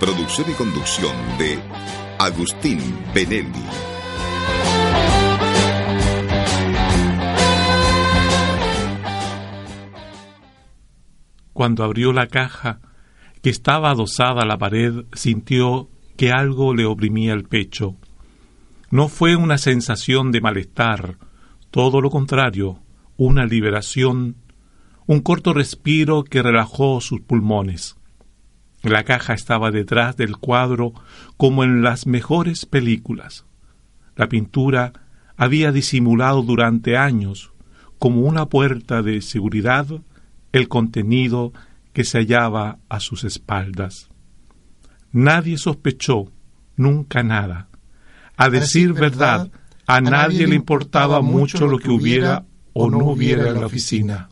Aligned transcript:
Producción 0.00 0.48
y 0.48 0.52
conducción 0.54 1.12
de 1.38 1.58
Agustín 2.20 2.78
Benelli. 3.12 3.64
Cuando 11.52 11.82
abrió 11.82 12.12
la 12.12 12.28
caja, 12.28 12.80
que 13.42 13.50
estaba 13.50 13.90
adosada 13.90 14.42
a 14.42 14.46
la 14.46 14.56
pared, 14.56 15.04
sintió 15.14 15.88
que 16.16 16.30
algo 16.30 16.74
le 16.74 16.84
oprimía 16.84 17.32
el 17.32 17.42
pecho. 17.42 17.96
No 18.92 19.08
fue 19.08 19.34
una 19.34 19.58
sensación 19.58 20.30
de 20.30 20.40
malestar, 20.40 21.18
todo 21.72 22.00
lo 22.00 22.10
contrario, 22.10 22.78
una 23.16 23.46
liberación, 23.46 24.36
un 25.06 25.22
corto 25.22 25.52
respiro 25.52 26.22
que 26.22 26.40
relajó 26.40 27.00
sus 27.00 27.20
pulmones. 27.20 27.97
La 28.82 29.04
caja 29.04 29.34
estaba 29.34 29.70
detrás 29.70 30.16
del 30.16 30.36
cuadro 30.36 30.92
como 31.36 31.64
en 31.64 31.82
las 31.82 32.06
mejores 32.06 32.64
películas. 32.64 33.44
La 34.14 34.28
pintura 34.28 34.92
había 35.36 35.72
disimulado 35.72 36.42
durante 36.42 36.96
años, 36.96 37.52
como 37.98 38.22
una 38.22 38.46
puerta 38.46 39.02
de 39.02 39.20
seguridad, 39.20 39.86
el 40.52 40.68
contenido 40.68 41.52
que 41.92 42.04
se 42.04 42.18
hallaba 42.18 42.78
a 42.88 43.00
sus 43.00 43.24
espaldas. 43.24 44.08
Nadie 45.12 45.58
sospechó 45.58 46.30
nunca 46.76 47.22
nada. 47.22 47.68
A 48.36 48.50
decir 48.50 48.92
verdad, 48.92 49.50
a 49.86 50.00
nadie 50.00 50.46
le 50.46 50.54
importaba 50.54 51.20
mucho 51.22 51.66
lo 51.66 51.78
que 51.78 51.90
hubiera 51.90 52.44
o 52.72 52.88
no 52.88 52.98
hubiera 52.98 53.48
en 53.48 53.60
la 53.60 53.66
oficina. 53.66 54.28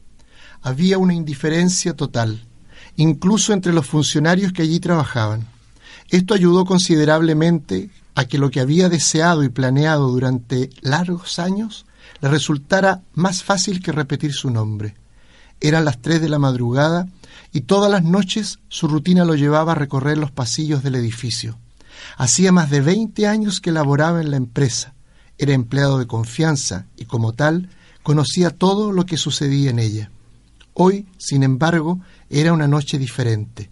Había 0.63 0.99
una 0.99 1.15
indiferencia 1.15 1.95
total 1.95 2.47
incluso 2.97 3.53
entre 3.53 3.73
los 3.73 3.87
funcionarios 3.87 4.53
que 4.53 4.63
allí 4.63 4.81
trabajaban. 4.81 5.47
Esto 6.11 6.35
ayudó 6.35 6.65
considerablemente 6.65 7.91
a 8.15 8.25
que 8.25 8.39
lo 8.39 8.51
que 8.51 8.61
había 8.61 8.89
deseado 8.89 9.45
y 9.45 9.49
planeado 9.49 10.09
durante 10.09 10.71
largos 10.81 11.39
años 11.39 11.85
le 12.21 12.29
resultara 12.29 13.03
más 13.13 13.43
fácil 13.43 13.83
que 13.83 13.93
repetir 13.93 14.33
su 14.33 14.51
nombre. 14.51 14.97
Eran 15.61 15.85
las 15.85 16.01
tres 16.01 16.21
de 16.21 16.29
la 16.29 16.39
madrugada 16.39 17.09
y 17.53 17.63
todas 17.63 17.91
las 17.91 18.03
noches 18.03 18.59
su 18.69 18.89
rutina 18.89 19.25
lo 19.25 19.35
llevaba 19.35 19.73
a 19.73 19.77
recorrer 19.77 20.19
los 20.19 20.31
pasillos 20.31 20.83
del 20.83 20.95
edificio. 20.95 21.59
Hacía 22.17 22.53
más 22.53 22.71
de 22.71 22.81
veinte 22.81 23.27
años 23.27 23.61
que 23.61 23.73
laboraba 23.73 24.21
en 24.21 24.31
la 24.31 24.37
empresa, 24.37 24.95
era 25.39 25.53
empleado 25.53 25.99
de 25.99 26.07
confianza 26.07 26.87
y 26.97 27.05
como 27.05 27.33
tal 27.33 27.69
conocía 28.03 28.51
todo 28.51 28.93
lo 28.93 29.05
que 29.05 29.17
sucedía 29.17 29.71
en 29.71 29.79
ella. 29.79 30.11
Hoy, 30.79 31.07
sin 31.17 31.43
embargo, 31.43 32.01
era 32.29 32.53
una 32.53 32.69
noche 32.69 32.99
diferente, 32.99 33.71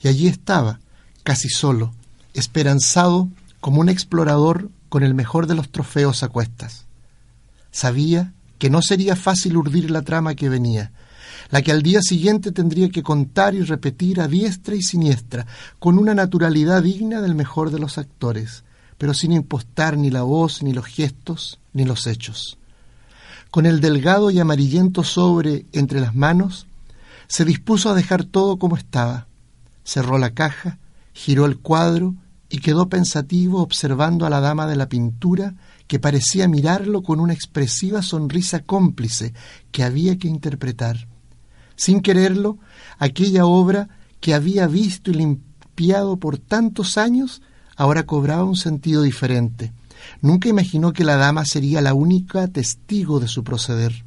y 0.00 0.06
allí 0.06 0.28
estaba, 0.28 0.78
casi 1.24 1.48
solo, 1.48 1.92
esperanzado 2.32 3.28
como 3.60 3.80
un 3.80 3.88
explorador 3.88 4.70
con 4.88 5.02
el 5.02 5.14
mejor 5.14 5.48
de 5.48 5.56
los 5.56 5.70
trofeos 5.70 6.22
a 6.22 6.28
cuestas. 6.28 6.84
Sabía 7.72 8.34
que 8.58 8.70
no 8.70 8.82
sería 8.82 9.16
fácil 9.16 9.56
urdir 9.56 9.90
la 9.90 10.02
trama 10.02 10.36
que 10.36 10.48
venía, 10.48 10.92
la 11.50 11.60
que 11.60 11.72
al 11.72 11.82
día 11.82 12.00
siguiente 12.00 12.52
tendría 12.52 12.88
que 12.88 13.02
contar 13.02 13.56
y 13.56 13.62
repetir 13.62 14.20
a 14.20 14.28
diestra 14.28 14.76
y 14.76 14.82
siniestra, 14.82 15.48
con 15.80 15.98
una 15.98 16.14
naturalidad 16.14 16.84
digna 16.84 17.20
del 17.20 17.34
mejor 17.34 17.72
de 17.72 17.80
los 17.80 17.98
actores, 17.98 18.62
pero 18.96 19.12
sin 19.12 19.32
impostar 19.32 19.98
ni 19.98 20.08
la 20.08 20.22
voz, 20.22 20.62
ni 20.62 20.72
los 20.72 20.86
gestos, 20.86 21.58
ni 21.72 21.84
los 21.84 22.06
hechos. 22.06 22.58
Con 23.54 23.66
el 23.66 23.80
delgado 23.80 24.32
y 24.32 24.40
amarillento 24.40 25.04
sobre 25.04 25.66
entre 25.70 26.00
las 26.00 26.12
manos, 26.12 26.66
se 27.28 27.44
dispuso 27.44 27.88
a 27.88 27.94
dejar 27.94 28.24
todo 28.24 28.58
como 28.58 28.76
estaba. 28.76 29.28
Cerró 29.84 30.18
la 30.18 30.30
caja, 30.30 30.80
giró 31.12 31.46
el 31.46 31.58
cuadro 31.60 32.16
y 32.50 32.58
quedó 32.58 32.88
pensativo 32.88 33.62
observando 33.62 34.26
a 34.26 34.28
la 34.28 34.40
dama 34.40 34.66
de 34.66 34.74
la 34.74 34.88
pintura 34.88 35.54
que 35.86 36.00
parecía 36.00 36.48
mirarlo 36.48 37.04
con 37.04 37.20
una 37.20 37.32
expresiva 37.32 38.02
sonrisa 38.02 38.58
cómplice 38.58 39.34
que 39.70 39.84
había 39.84 40.18
que 40.18 40.26
interpretar. 40.26 41.06
Sin 41.76 42.00
quererlo, 42.00 42.58
aquella 42.98 43.46
obra 43.46 43.88
que 44.18 44.34
había 44.34 44.66
visto 44.66 45.12
y 45.12 45.14
limpiado 45.14 46.16
por 46.16 46.38
tantos 46.38 46.98
años 46.98 47.40
ahora 47.76 48.04
cobraba 48.04 48.42
un 48.42 48.56
sentido 48.56 49.02
diferente 49.02 49.72
Nunca 50.20 50.48
imaginó 50.48 50.92
que 50.92 51.04
la 51.04 51.16
dama 51.16 51.44
sería 51.44 51.80
la 51.80 51.94
única 51.94 52.48
testigo 52.48 53.20
de 53.20 53.28
su 53.28 53.44
proceder. 53.44 54.04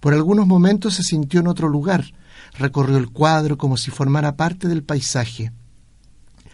Por 0.00 0.14
algunos 0.14 0.46
momentos 0.46 0.94
se 0.94 1.02
sintió 1.02 1.40
en 1.40 1.46
otro 1.46 1.68
lugar, 1.68 2.04
recorrió 2.58 2.96
el 2.96 3.10
cuadro 3.10 3.58
como 3.58 3.76
si 3.76 3.90
formara 3.90 4.36
parte 4.36 4.68
del 4.68 4.82
paisaje. 4.82 5.52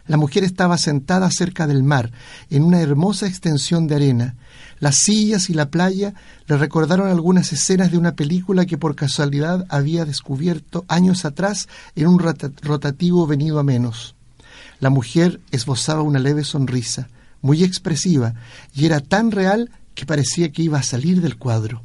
La 0.08 0.16
mujer 0.16 0.44
estaba 0.44 0.78
sentada 0.78 1.30
cerca 1.30 1.66
del 1.66 1.82
mar, 1.82 2.12
en 2.50 2.62
una 2.62 2.80
hermosa 2.80 3.26
extensión 3.26 3.88
de 3.88 3.96
arena. 3.96 4.36
Las 4.78 4.96
sillas 4.96 5.50
y 5.50 5.54
la 5.54 5.70
playa 5.70 6.14
le 6.46 6.56
recordaron 6.56 7.08
algunas 7.08 7.52
escenas 7.52 7.90
de 7.90 7.98
una 7.98 8.14
película 8.14 8.66
que 8.66 8.78
por 8.78 8.94
casualidad 8.94 9.66
había 9.68 10.04
descubierto 10.04 10.84
años 10.86 11.24
atrás 11.24 11.68
en 11.96 12.06
un 12.06 12.20
rotativo 12.20 13.26
venido 13.26 13.58
a 13.58 13.64
menos. 13.64 14.14
La 14.78 14.90
mujer 14.90 15.40
esbozaba 15.50 16.02
una 16.02 16.20
leve 16.20 16.44
sonrisa 16.44 17.08
muy 17.40 17.64
expresiva, 17.64 18.34
y 18.74 18.86
era 18.86 19.00
tan 19.00 19.30
real 19.30 19.70
que 19.94 20.06
parecía 20.06 20.52
que 20.52 20.62
iba 20.62 20.78
a 20.78 20.82
salir 20.82 21.20
del 21.20 21.36
cuadro. 21.38 21.82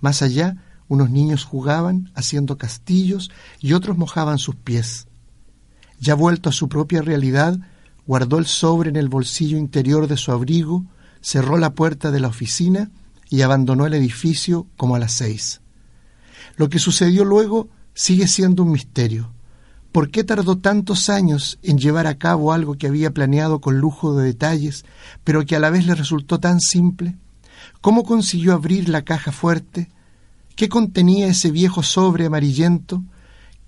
Más 0.00 0.22
allá, 0.22 0.56
unos 0.88 1.10
niños 1.10 1.44
jugaban 1.44 2.10
haciendo 2.14 2.58
castillos 2.58 3.30
y 3.60 3.72
otros 3.72 3.96
mojaban 3.96 4.38
sus 4.38 4.54
pies. 4.54 5.06
Ya 5.98 6.14
vuelto 6.14 6.50
a 6.50 6.52
su 6.52 6.68
propia 6.68 7.02
realidad, 7.02 7.58
guardó 8.06 8.38
el 8.38 8.46
sobre 8.46 8.90
en 8.90 8.96
el 8.96 9.08
bolsillo 9.08 9.56
interior 9.56 10.06
de 10.08 10.16
su 10.16 10.30
abrigo, 10.32 10.84
cerró 11.20 11.56
la 11.56 11.74
puerta 11.74 12.10
de 12.10 12.20
la 12.20 12.28
oficina 12.28 12.90
y 13.30 13.42
abandonó 13.42 13.86
el 13.86 13.94
edificio 13.94 14.66
como 14.76 14.94
a 14.94 14.98
las 14.98 15.12
seis. 15.12 15.60
Lo 16.56 16.68
que 16.68 16.78
sucedió 16.78 17.24
luego 17.24 17.68
sigue 17.94 18.28
siendo 18.28 18.62
un 18.62 18.72
misterio. 18.72 19.33
¿Por 19.94 20.10
qué 20.10 20.24
tardó 20.24 20.58
tantos 20.58 21.08
años 21.08 21.60
en 21.62 21.78
llevar 21.78 22.08
a 22.08 22.18
cabo 22.18 22.52
algo 22.52 22.74
que 22.74 22.88
había 22.88 23.12
planeado 23.12 23.60
con 23.60 23.78
lujo 23.78 24.16
de 24.16 24.24
detalles, 24.24 24.84
pero 25.22 25.46
que 25.46 25.54
a 25.54 25.60
la 25.60 25.70
vez 25.70 25.86
le 25.86 25.94
resultó 25.94 26.40
tan 26.40 26.58
simple? 26.58 27.16
¿Cómo 27.80 28.02
consiguió 28.02 28.54
abrir 28.54 28.88
la 28.88 29.02
caja 29.02 29.30
fuerte? 29.30 29.92
¿Qué 30.56 30.68
contenía 30.68 31.28
ese 31.28 31.52
viejo 31.52 31.84
sobre 31.84 32.26
amarillento? 32.26 33.04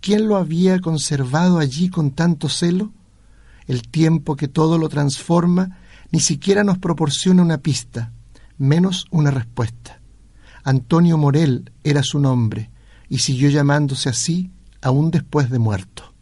¿Quién 0.01 0.27
lo 0.27 0.35
había 0.35 0.81
conservado 0.81 1.61
allí 1.61 1.91
con 1.91 2.11
tanto 2.11 2.49
celo? 2.49 2.91
El 3.69 3.87
tiempo 3.87 4.35
que 4.35 4.49
todo 4.49 4.79
lo 4.79 4.89
transforma 4.89 5.79
ni 6.11 6.19
siquiera 6.19 6.65
nos 6.65 6.79
proporciona 6.79 7.41
una 7.41 7.59
pista, 7.59 8.13
menos 8.59 9.07
una 9.13 9.31
respuesta. 9.31 10.01
Antonio 10.65 11.19
Morel 11.19 11.71
era 11.85 12.03
su 12.03 12.19
nombre 12.19 12.73
y 13.09 13.19
siguió 13.19 13.49
llamándose 13.49 14.09
así 14.09 14.51
aún 14.83 15.13
después 15.13 15.51
de 15.51 15.61
muerto. 15.61 16.16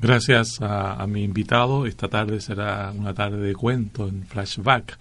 Gracias 0.00 0.58
a, 0.60 1.04
mi 1.08 1.24
invitado. 1.24 1.86
Esta 1.86 2.08
tarde 2.08 2.40
será 2.40 2.92
una 2.96 3.14
tarde 3.14 3.38
de 3.38 3.54
cuento 3.54 4.06
en 4.06 4.24
flashback. 4.24 4.96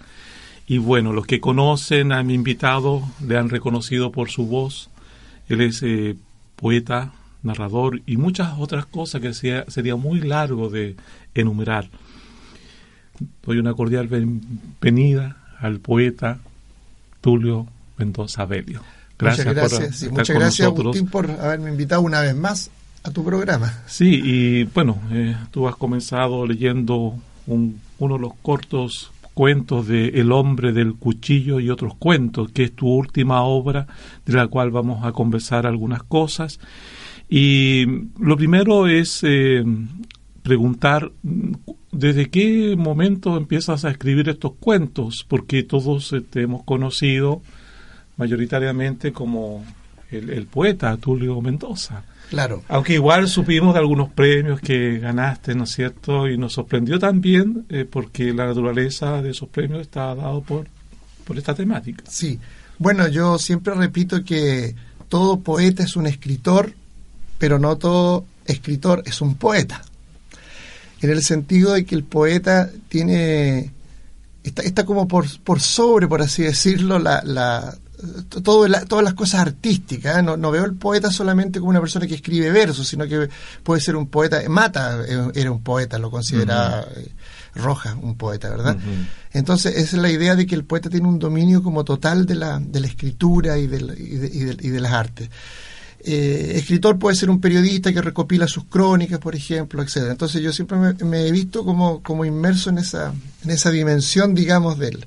Y 0.65 0.79
bueno, 0.79 1.13
los 1.13 1.27
que 1.27 1.39
conocen 1.39 2.11
a 2.11 2.23
mi 2.23 2.33
invitado 2.33 3.03
le 3.25 3.37
han 3.37 3.49
reconocido 3.49 4.11
por 4.11 4.29
su 4.29 4.47
voz. 4.47 4.89
Él 5.49 5.61
es 5.61 5.83
eh, 5.83 6.17
poeta, 6.55 7.13
narrador 7.43 8.01
y 8.05 8.17
muchas 8.17 8.53
otras 8.57 8.85
cosas 8.85 9.21
que 9.21 9.33
sería 9.33 9.95
muy 9.95 10.19
largo 10.19 10.69
de 10.69 10.95
enumerar. 11.35 11.89
Doy 13.43 13.59
una 13.59 13.73
cordial 13.73 14.07
bienvenida 14.07 15.37
al 15.59 15.79
poeta 15.79 16.39
Tulio 17.21 17.67
Mendoza 17.97 18.45
Belio. 18.45 18.81
Gracias, 19.17 19.47
muchas 19.47 19.71
gracias, 19.71 20.11
muchas 20.11 20.35
gracias 20.35 20.67
Agustín 20.67 21.07
por 21.07 21.29
haberme 21.29 21.71
invitado 21.71 22.01
una 22.01 22.21
vez 22.21 22.35
más 22.35 22.69
tu 23.11 23.23
programa. 23.23 23.83
Sí, 23.87 24.21
y 24.23 24.63
bueno, 24.65 24.97
eh, 25.11 25.35
tú 25.51 25.67
has 25.67 25.75
comenzado 25.75 26.45
leyendo 26.45 27.15
uno 27.47 27.73
de 27.99 28.19
los 28.19 28.33
cortos 28.41 29.11
cuentos 29.33 29.87
de 29.87 30.07
El 30.19 30.31
hombre 30.31 30.73
del 30.73 30.95
cuchillo 30.95 31.59
y 31.59 31.69
otros 31.69 31.93
cuentos, 31.95 32.51
que 32.51 32.63
es 32.63 32.71
tu 32.73 32.87
última 32.87 33.43
obra 33.43 33.85
de 34.25 34.33
la 34.33 34.47
cual 34.47 34.71
vamos 34.71 35.05
a 35.05 35.11
conversar 35.11 35.67
algunas 35.67 36.01
cosas. 36.01 36.59
Y 37.29 37.85
lo 38.19 38.35
primero 38.35 38.87
es 38.87 39.19
eh, 39.23 39.63
preguntar 40.41 41.11
desde 41.91 42.29
qué 42.29 42.75
momento 42.75 43.37
empiezas 43.37 43.85
a 43.85 43.91
escribir 43.91 44.27
estos 44.29 44.53
cuentos, 44.59 45.25
porque 45.27 45.61
todos 45.61 46.15
te 46.29 46.41
hemos 46.41 46.63
conocido 46.63 47.41
mayoritariamente 48.17 49.11
como 49.11 49.63
el, 50.09 50.47
poeta 50.47 50.95
Tulio 50.97 51.41
Mendoza. 51.41 52.03
Claro. 52.29 52.63
Aunque 52.67 52.93
igual 52.93 53.29
supimos 53.29 53.73
de 53.73 53.79
algunos 53.79 54.09
premios 54.11 54.59
que 54.59 54.99
ganaste, 54.99 55.55
¿no 55.55 55.63
es 55.63 55.71
cierto? 55.71 56.27
Y 56.27 56.37
nos 56.37 56.53
sorprendió 56.53 56.99
también 56.99 57.65
eh, 57.69 57.85
porque 57.89 58.33
la 58.33 58.47
naturaleza 58.47 59.21
de 59.21 59.31
esos 59.31 59.47
premios 59.49 59.81
está 59.81 60.13
dado 60.13 60.41
por, 60.41 60.67
por 61.23 61.37
esta 61.37 61.55
temática. 61.55 62.03
Sí. 62.07 62.39
Bueno, 62.79 63.07
yo 63.07 63.39
siempre 63.39 63.73
repito 63.73 64.23
que 64.23 64.75
todo 65.07 65.39
poeta 65.39 65.83
es 65.83 65.95
un 65.95 66.05
escritor, 66.05 66.73
pero 67.37 67.59
no 67.59 67.77
todo 67.77 68.25
escritor 68.45 69.03
es 69.05 69.21
un 69.21 69.35
poeta. 69.35 69.81
En 71.01 71.11
el 71.11 71.23
sentido 71.23 71.73
de 71.73 71.85
que 71.85 71.95
el 71.95 72.03
poeta 72.03 72.69
tiene 72.89 73.71
está, 74.43 74.63
está 74.63 74.85
como 74.85 75.07
por, 75.07 75.25
por 75.41 75.59
sobre, 75.59 76.07
por 76.07 76.21
así 76.21 76.43
decirlo, 76.43 76.99
la, 76.99 77.21
la, 77.23 77.77
todo 78.29 78.67
todas 78.87 79.03
las 79.03 79.13
cosas 79.13 79.41
artísticas. 79.41 80.17
¿eh? 80.17 80.23
No, 80.23 80.37
no, 80.37 80.51
veo 80.51 80.65
el 80.65 80.75
poeta 80.75 81.11
solamente 81.11 81.59
como 81.59 81.71
una 81.71 81.79
persona 81.79 82.07
que 82.07 82.15
escribe 82.15 82.51
versos, 82.51 82.87
sino 82.87 83.07
que 83.07 83.29
puede 83.63 83.81
ser 83.81 83.95
un 83.95 84.07
poeta. 84.07 84.41
Mata 84.47 85.03
eh, 85.07 85.31
era 85.35 85.51
un 85.51 85.61
poeta, 85.61 85.97
lo 85.97 86.11
consideraba 86.11 86.85
eh, 86.95 87.11
Roja 87.55 87.95
un 88.01 88.15
poeta, 88.15 88.49
¿verdad? 88.49 88.77
Entonces, 89.33 89.75
esa 89.77 89.95
es 89.95 90.01
la 90.01 90.09
idea 90.09 90.35
de 90.35 90.45
que 90.45 90.55
el 90.55 90.63
poeta 90.63 90.89
tiene 90.89 91.07
un 91.07 91.17
dominio 91.17 91.63
como 91.63 91.83
total 91.83 92.25
de 92.25 92.35
la, 92.35 92.59
de 92.59 92.79
la 92.79 92.87
escritura 92.87 93.57
y 93.57 93.67
de, 93.67 93.77
y 93.97 94.69
de, 94.69 94.79
las 94.79 94.93
artes. 94.93 95.29
Escritor 96.13 96.97
puede 96.97 97.15
ser 97.15 97.29
un 97.29 97.41
periodista 97.41 97.91
que 97.91 98.01
recopila 98.01 98.47
sus 98.47 98.65
crónicas, 98.65 99.19
por 99.19 99.35
ejemplo, 99.35 99.81
etcétera. 99.81 100.11
Entonces 100.11 100.41
yo 100.41 100.53
siempre 100.53 100.77
me, 100.77 101.27
he 101.27 101.31
visto 101.31 101.65
como, 101.65 102.01
como 102.01 102.23
inmerso 102.23 102.69
en 102.69 102.77
esa, 102.77 103.13
en 103.43 103.51
esa 103.51 103.71
dimensión, 103.71 104.33
digamos, 104.33 104.79
de 104.79 104.89
él. 104.89 105.05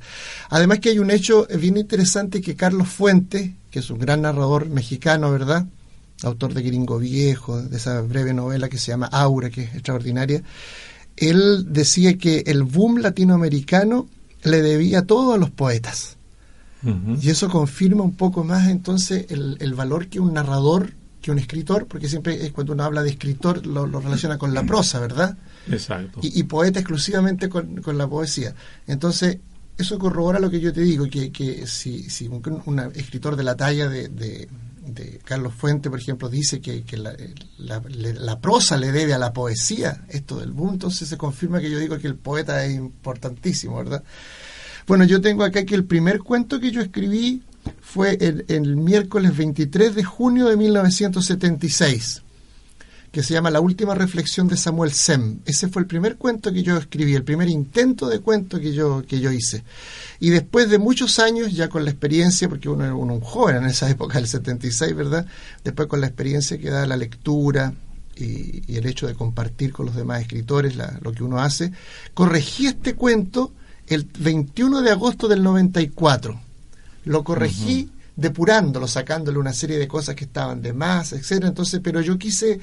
Además 0.50 0.80
que 0.80 0.90
hay 0.90 0.98
un 0.98 1.10
hecho 1.10 1.46
bien 1.58 1.76
interesante 1.76 2.40
que 2.40 2.56
Carlos 2.56 2.88
Fuentes, 2.88 3.50
que 3.70 3.78
es 3.78 3.90
un 3.90 3.98
gran 3.98 4.22
narrador 4.22 4.68
mexicano, 4.68 5.30
¿verdad? 5.30 5.66
Autor 6.22 6.52
de 6.52 6.62
Gringo 6.62 6.98
Viejo, 6.98 7.62
de 7.62 7.76
esa 7.78 8.02
breve 8.02 8.34
novela 8.34 8.68
que 8.68 8.78
se 8.78 8.88
llama 8.88 9.06
Aura, 9.06 9.48
que 9.48 9.62
es 9.62 9.74
extraordinaria, 9.74 10.42
él 11.16 11.66
decía 11.68 12.18
que 12.18 12.44
el 12.46 12.62
boom 12.62 12.98
latinoamericano 12.98 14.06
le 14.42 14.62
debía 14.62 15.02
todo 15.02 15.32
a 15.32 15.38
los 15.38 15.50
poetas. 15.50 16.16
Y 16.82 17.28
eso 17.28 17.48
confirma 17.48 18.02
un 18.02 18.14
poco 18.14 18.44
más 18.44 18.68
entonces 18.68 19.26
el, 19.28 19.74
valor 19.74 20.08
que 20.08 20.20
un 20.20 20.32
narrador, 20.34 20.92
que 21.20 21.30
un 21.30 21.38
escritor, 21.38 21.86
porque 21.86 22.08
siempre 22.08 22.46
es 22.46 22.52
cuando 22.52 22.72
uno 22.72 22.84
habla 22.84 23.02
de 23.02 23.10
escritor 23.10 23.66
lo, 23.66 23.86
relaciona 23.86 24.38
con 24.38 24.54
la 24.54 24.64
prosa, 24.64 24.98
¿verdad? 24.98 25.36
Exacto. 25.70 26.20
Y, 26.22 26.42
poeta 26.44 26.80
exclusivamente 26.80 27.48
con, 27.48 27.82
con, 27.82 27.98
la 27.98 28.08
poesía. 28.08 28.54
Entonces, 28.86 29.38
eso 29.80 29.98
corrobora 29.98 30.38
lo 30.38 30.50
que 30.50 30.60
yo 30.60 30.72
te 30.72 30.82
digo, 30.82 31.08
que, 31.08 31.30
que 31.32 31.66
si, 31.66 32.08
si 32.08 32.28
un, 32.28 32.78
escritor 32.94 33.36
de 33.36 33.44
la 33.44 33.56
talla 33.56 33.88
de, 33.88 34.08
de, 34.08 34.48
Carlos 35.24 35.54
Fuente, 35.54 35.88
por 35.88 36.00
ejemplo, 36.00 36.28
dice 36.28 36.60
que, 36.60 36.82
que 36.82 36.96
la, 36.96 37.14
la, 37.58 38.40
prosa 38.40 38.76
le 38.76 38.90
debe 38.90 39.14
a 39.14 39.18
la 39.18 39.32
poesía, 39.32 40.04
esto 40.08 40.38
del 40.40 40.50
boom, 40.50 40.74
entonces 40.74 41.08
se 41.08 41.16
confirma 41.16 41.60
que 41.60 41.70
yo 41.70 41.78
digo 41.78 41.96
que 41.98 42.08
el 42.08 42.16
poeta 42.16 42.64
es 42.64 42.74
importantísimo, 42.74 43.76
¿verdad? 43.76 44.02
Bueno, 44.86 45.04
yo 45.04 45.20
tengo 45.20 45.44
acá 45.44 45.64
que 45.64 45.74
el 45.74 45.84
primer 45.84 46.20
cuento 46.20 46.60
que 46.60 46.70
yo 46.70 46.80
escribí 46.80 47.42
fue 47.80 48.18
el, 48.20 48.76
miércoles 48.76 49.36
23 49.36 49.94
de 49.94 50.04
junio 50.04 50.48
de 50.48 50.56
1976 50.56 52.22
que 53.10 53.24
se 53.24 53.34
llama 53.34 53.50
La 53.50 53.60
última 53.60 53.96
reflexión 53.96 54.46
de 54.46 54.56
Samuel 54.56 54.92
Sem. 54.92 55.40
Ese 55.44 55.66
fue 55.66 55.82
el 55.82 55.88
primer 55.88 56.16
cuento 56.16 56.52
que 56.52 56.62
yo 56.62 56.76
escribí, 56.76 57.16
el 57.16 57.24
primer 57.24 57.48
intento 57.48 58.08
de 58.08 58.20
cuento 58.20 58.60
que 58.60 58.72
yo, 58.72 59.02
que 59.02 59.18
yo 59.18 59.32
hice. 59.32 59.64
Y 60.20 60.30
después 60.30 60.70
de 60.70 60.78
muchos 60.78 61.18
años, 61.18 61.52
ya 61.52 61.68
con 61.68 61.84
la 61.84 61.90
experiencia, 61.90 62.48
porque 62.48 62.68
uno 62.68 62.84
era 62.84 62.94
un 62.94 63.20
joven 63.20 63.56
en 63.56 63.64
esa 63.64 63.90
época 63.90 64.18
del 64.18 64.28
76, 64.28 64.94
¿verdad? 64.94 65.26
Después 65.64 65.88
con 65.88 66.00
la 66.00 66.06
experiencia 66.06 66.56
que 66.56 66.70
da 66.70 66.86
la 66.86 66.96
lectura, 66.96 67.74
y, 68.16 68.76
el 68.76 68.86
hecho 68.86 69.06
de 69.06 69.14
compartir 69.14 69.72
con 69.72 69.86
los 69.86 69.96
demás 69.96 70.20
escritores 70.20 70.76
lo 71.00 71.12
que 71.12 71.24
uno 71.24 71.40
hace, 71.40 71.72
corregí 72.14 72.66
este 72.66 72.94
cuento 72.94 73.52
el 73.90 74.08
21 74.18 74.82
de 74.82 74.90
agosto 74.90 75.28
del 75.28 75.42
94. 75.42 76.40
Lo 77.04 77.24
corregí 77.24 77.90
depurándolo, 78.16 78.86
sacándole 78.86 79.38
una 79.38 79.52
serie 79.52 79.78
de 79.78 79.88
cosas 79.88 80.14
que 80.14 80.24
estaban 80.24 80.62
de 80.62 80.72
más, 80.72 81.12
etcétera. 81.12 81.48
Entonces, 81.48 81.80
pero 81.82 82.00
yo 82.00 82.16
quise 82.16 82.60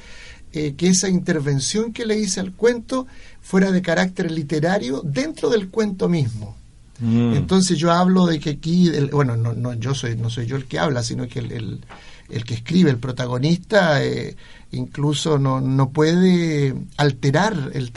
eh, 0.53 0.75
que 0.77 0.87
esa 0.87 1.09
intervención 1.09 1.91
que 1.91 2.05
le 2.05 2.17
hice 2.17 2.39
al 2.39 2.53
cuento 2.53 3.07
fuera 3.41 3.71
de 3.71 3.81
carácter 3.81 4.31
literario 4.31 5.01
dentro 5.03 5.49
del 5.49 5.69
cuento 5.69 6.07
mismo. 6.07 6.55
Mm. 6.99 7.33
Entonces 7.33 7.77
yo 7.77 7.91
hablo 7.91 8.25
de 8.25 8.39
que 8.39 8.51
aquí, 8.51 8.89
bueno, 9.11 9.35
no, 9.35 9.53
no, 9.53 9.73
yo 9.73 9.93
soy, 9.93 10.15
no 10.15 10.29
soy 10.29 10.45
yo 10.45 10.55
el 10.55 10.65
que 10.65 10.79
habla, 10.79 11.03
sino 11.03 11.27
que 11.27 11.39
el, 11.39 11.81
el, 12.29 12.45
que 12.45 12.53
escribe, 12.53 12.89
el 12.89 12.97
protagonista, 12.97 14.03
eh, 14.03 14.37
incluso 14.71 15.37
no, 15.37 15.59
no 15.59 15.89
puede 15.89 16.73
alterar 16.95 17.71
el 17.73 17.91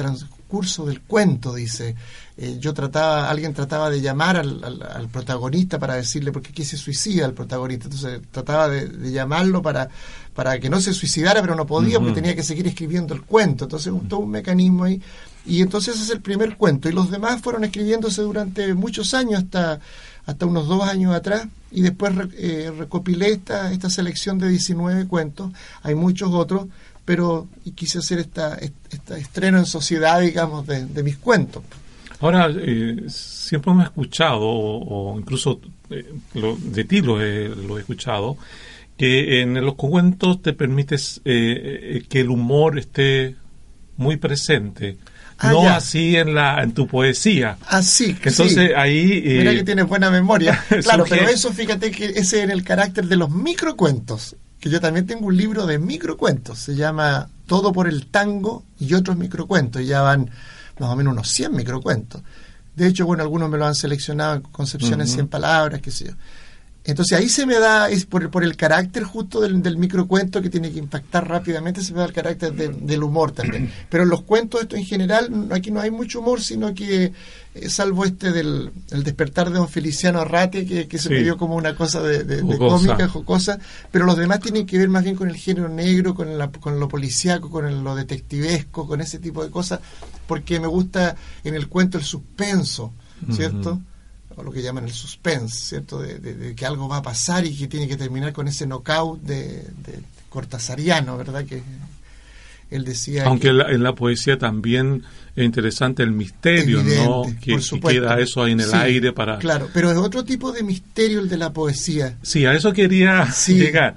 transcurso 0.50 0.84
del 0.84 1.00
cuento, 1.02 1.54
dice. 1.54 1.94
Eh, 2.36 2.56
yo 2.58 2.74
trataba, 2.74 3.30
alguien 3.30 3.54
trataba 3.54 3.88
de 3.88 4.00
llamar 4.00 4.36
al, 4.36 5.08
protagonista 5.12 5.78
para 5.78 5.94
decirle 5.94 6.32
por 6.32 6.42
qué 6.42 6.64
se 6.64 6.76
suicida 6.76 7.26
el 7.26 7.34
protagonista. 7.34 7.84
Entonces 7.84 8.20
trataba 8.32 8.68
de, 8.68 9.12
llamarlo 9.12 9.62
para, 9.62 9.88
para 10.34 10.58
que 10.58 10.68
no 10.68 10.80
se 10.80 10.92
suicidara, 10.92 11.40
pero 11.40 11.54
no 11.54 11.66
podía 11.66 12.00
porque 12.00 12.14
tenía 12.14 12.34
que 12.34 12.42
seguir 12.42 12.66
escribiendo 12.66 13.14
el 13.14 13.22
cuento. 13.22 13.64
Entonces 13.64 13.92
todo 14.08 14.20
un 14.20 14.30
mecanismo 14.30 14.84
ahí. 14.84 15.00
Y 15.46 15.62
entonces 15.62 15.94
ese 15.94 16.04
es 16.04 16.10
el 16.10 16.20
primer 16.20 16.56
cuento. 16.56 16.88
Y 16.88 16.92
los 16.92 17.10
demás 17.10 17.40
fueron 17.40 17.62
escribiéndose 17.62 18.22
durante 18.22 18.74
muchos 18.74 19.14
años, 19.14 19.44
hasta, 19.44 19.78
hasta 20.26 20.46
unos 20.46 20.66
dos 20.66 20.82
años 20.82 21.14
atrás. 21.14 21.46
Y 21.70 21.82
después 21.82 22.12
eh, 22.36 22.72
recopilé 22.76 23.30
esta, 23.32 23.70
esta 23.70 23.88
selección 23.88 24.38
de 24.38 24.48
19 24.48 25.06
cuentos. 25.06 25.52
Hay 25.82 25.94
muchos 25.94 26.30
otros 26.32 26.66
pero 27.10 27.48
quise 27.74 27.98
hacer 27.98 28.20
esta, 28.20 28.56
esta 28.88 29.18
estreno 29.18 29.58
en 29.58 29.66
sociedad, 29.66 30.20
digamos, 30.20 30.64
de 30.64 31.02
mis 31.02 31.16
cuentos. 31.16 31.64
Ahora, 32.20 32.48
eh, 32.54 33.06
siempre 33.08 33.72
hemos 33.72 33.82
escuchado, 33.82 34.42
o, 34.42 35.18
incluso 35.18 35.60
eh, 35.90 36.06
de 36.34 36.84
ti 36.84 37.00
lo 37.00 37.20
he, 37.20 37.48
lo 37.48 37.78
he, 37.78 37.80
escuchado, 37.80 38.36
que 38.96 39.40
en 39.42 39.54
los 39.54 39.74
cuentos 39.74 40.40
te 40.40 40.52
permites 40.52 41.20
eh, 41.24 42.04
que 42.08 42.20
el 42.20 42.30
humor 42.30 42.78
esté 42.78 43.34
muy 43.96 44.18
presente. 44.18 44.98
Ah, 45.36 45.50
no 45.50 45.68
así 45.68 46.14
en 46.14 46.32
la 46.32 46.62
en 46.62 46.74
tu 46.74 46.86
poesía. 46.86 47.58
Así. 47.66 48.14
Entonces 48.22 48.70
ahí. 48.76 49.20
Mira 49.24 49.52
que 49.52 49.64
tienes 49.64 49.88
buena 49.88 50.12
memoria. 50.12 50.64
claro, 50.82 51.06
pero 51.08 51.28
eso 51.28 51.52
fíjate 51.52 51.90
que 51.90 52.04
ese 52.04 52.44
es 52.44 52.50
el 52.50 52.62
carácter 52.62 53.06
de 53.06 53.16
los 53.16 53.30
microcuentos. 53.30 54.36
Que 54.60 54.70
yo 54.70 54.80
también 54.80 55.06
tengo 55.06 55.26
un 55.26 55.36
libro 55.36 55.66
de 55.66 55.78
microcuentos. 55.78 56.58
Se 56.58 56.74
llama 56.74 57.28
Todo 57.46 57.72
por 57.72 57.88
el 57.88 58.06
tango 58.06 58.64
y 58.78 58.94
otros 58.94 59.16
microcuentos. 59.16 59.86
Ya 59.86 60.02
van 60.02 60.30
más 60.78 60.90
o 60.90 60.96
menos 60.96 61.12
unos 61.12 61.28
100 61.30 61.54
microcuentos. 61.54 62.22
De 62.76 62.86
hecho, 62.86 63.06
bueno, 63.06 63.22
algunos 63.22 63.50
me 63.50 63.58
lo 63.58 63.66
han 63.66 63.74
seleccionado 63.74 64.36
en 64.36 64.42
concepciones 64.42 65.08
en 65.10 65.14
100 65.14 65.28
palabras, 65.28 65.80
qué 65.80 65.90
sé 65.90 66.06
yo. 66.06 66.12
Entonces 66.82 67.18
ahí 67.18 67.28
se 67.28 67.44
me 67.44 67.58
da, 67.58 67.90
es 67.90 68.06
por, 68.06 68.30
por 68.30 68.42
el 68.42 68.56
carácter 68.56 69.02
justo 69.04 69.40
del, 69.40 69.62
del, 69.62 69.76
microcuento 69.76 70.40
que 70.40 70.48
tiene 70.48 70.72
que 70.72 70.78
impactar 70.78 71.28
rápidamente, 71.28 71.82
se 71.82 71.92
me 71.92 71.98
da 71.98 72.06
el 72.06 72.12
carácter 72.14 72.54
del 72.54 73.02
humor 73.02 73.32
también. 73.32 73.70
Pero 73.90 74.04
en 74.04 74.08
los 74.08 74.22
cuentos, 74.22 74.62
esto 74.62 74.76
en 74.76 74.86
general, 74.86 75.48
aquí 75.52 75.70
no 75.70 75.80
hay 75.80 75.90
mucho 75.90 76.20
humor, 76.20 76.40
sino 76.40 76.74
que, 76.74 77.12
eh, 77.54 77.68
salvo 77.68 78.06
este 78.06 78.32
del 78.32 78.70
el 78.92 79.04
despertar 79.04 79.50
de 79.50 79.58
don 79.58 79.68
Feliciano 79.68 80.20
Arrate, 80.20 80.64
que, 80.64 80.88
que 80.88 80.98
se 80.98 81.10
me 81.10 81.22
dio 81.22 81.36
como 81.36 81.54
una 81.54 81.76
cosa 81.76 82.00
de, 82.00 82.24
de, 82.24 82.58
cómica, 82.58 83.08
jocosa, 83.08 83.58
pero 83.90 84.06
los 84.06 84.16
demás 84.16 84.40
tienen 84.40 84.64
que 84.64 84.78
ver 84.78 84.88
más 84.88 85.04
bien 85.04 85.16
con 85.16 85.28
el 85.28 85.36
género 85.36 85.68
negro, 85.68 86.14
con, 86.14 86.38
la, 86.38 86.50
con 86.50 86.80
lo 86.80 86.88
policíaco, 86.88 87.50
con 87.50 87.84
lo 87.84 87.94
detectivesco, 87.94 88.86
con 88.86 89.02
ese 89.02 89.18
tipo 89.18 89.44
de 89.44 89.50
cosas, 89.50 89.80
porque 90.26 90.58
me 90.58 90.66
gusta 90.66 91.14
en 91.44 91.54
el 91.54 91.68
cuento 91.68 91.98
el 91.98 92.04
suspenso, 92.04 92.94
¿cierto? 93.30 93.80
O 94.40 94.42
lo 94.42 94.50
que 94.50 94.62
llaman 94.62 94.84
el 94.84 94.92
suspense, 94.92 95.58
¿cierto? 95.58 96.00
De, 96.00 96.54
que 96.54 96.66
algo 96.66 96.88
va 96.88 96.98
a 96.98 97.02
pasar 97.02 97.44
y 97.46 97.54
que 97.56 97.68
tiene 97.68 97.86
que 97.86 97.96
terminar 97.96 98.32
con 98.32 98.48
ese 98.48 98.66
knockout 98.66 99.20
de, 99.20 99.62
de 99.62 100.00
cortasariano, 100.28 101.16
¿verdad? 101.16 101.44
Que 101.44 101.62
él 102.70 102.84
decía. 102.84 103.24
Aunque 103.26 103.48
en, 103.48 103.82
la, 103.82 103.94
poesía 103.94 104.38
también 104.38 105.02
es 105.36 105.44
interesante 105.44 106.02
el 106.02 106.12
misterio, 106.12 106.82
¿no? 106.82 107.24
Que, 107.40 107.58
queda 107.80 108.18
eso 108.20 108.42
ahí 108.42 108.52
en 108.52 108.60
el 108.60 108.72
aire 108.72 109.12
para. 109.12 109.38
Claro, 109.38 109.68
pero 109.74 109.90
es 109.90 109.98
otro 109.98 110.24
tipo 110.24 110.52
de 110.52 110.62
misterio 110.62 111.20
el 111.20 111.28
de 111.28 111.36
la 111.36 111.52
poesía. 111.52 112.16
Sí, 112.22 112.46
a 112.46 112.54
eso 112.54 112.72
quería 112.72 113.28
llegar. 113.46 113.96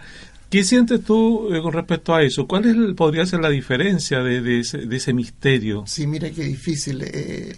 ¿Qué 0.49 0.63
sientes 0.63 1.03
tú 1.03 1.51
eh, 1.51 1.61
con 1.63 1.73
respecto 1.73 2.13
a 2.13 2.21
eso? 2.21 2.45
¿Cuál 2.45 2.65
es 2.65 2.95
podría 2.95 3.25
ser 3.25 3.39
la 3.39 3.49
diferencia 3.49 4.19
de, 4.19 4.59
ese, 4.59 4.79
de 4.79 4.97
ese 4.97 5.11
misterio? 5.11 5.83
Sí, 5.87 6.05
mira 6.05 6.29
qué 6.29 6.43
difícil. 6.43 7.01
Eh, 7.01 7.55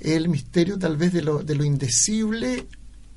el 0.00 0.28
misterio 0.28 0.78
tal 0.78 0.96
vez 0.96 1.12
de 1.12 1.22
lo, 1.22 1.42
de 1.42 1.54
lo 1.54 1.64
indecible 1.64 2.66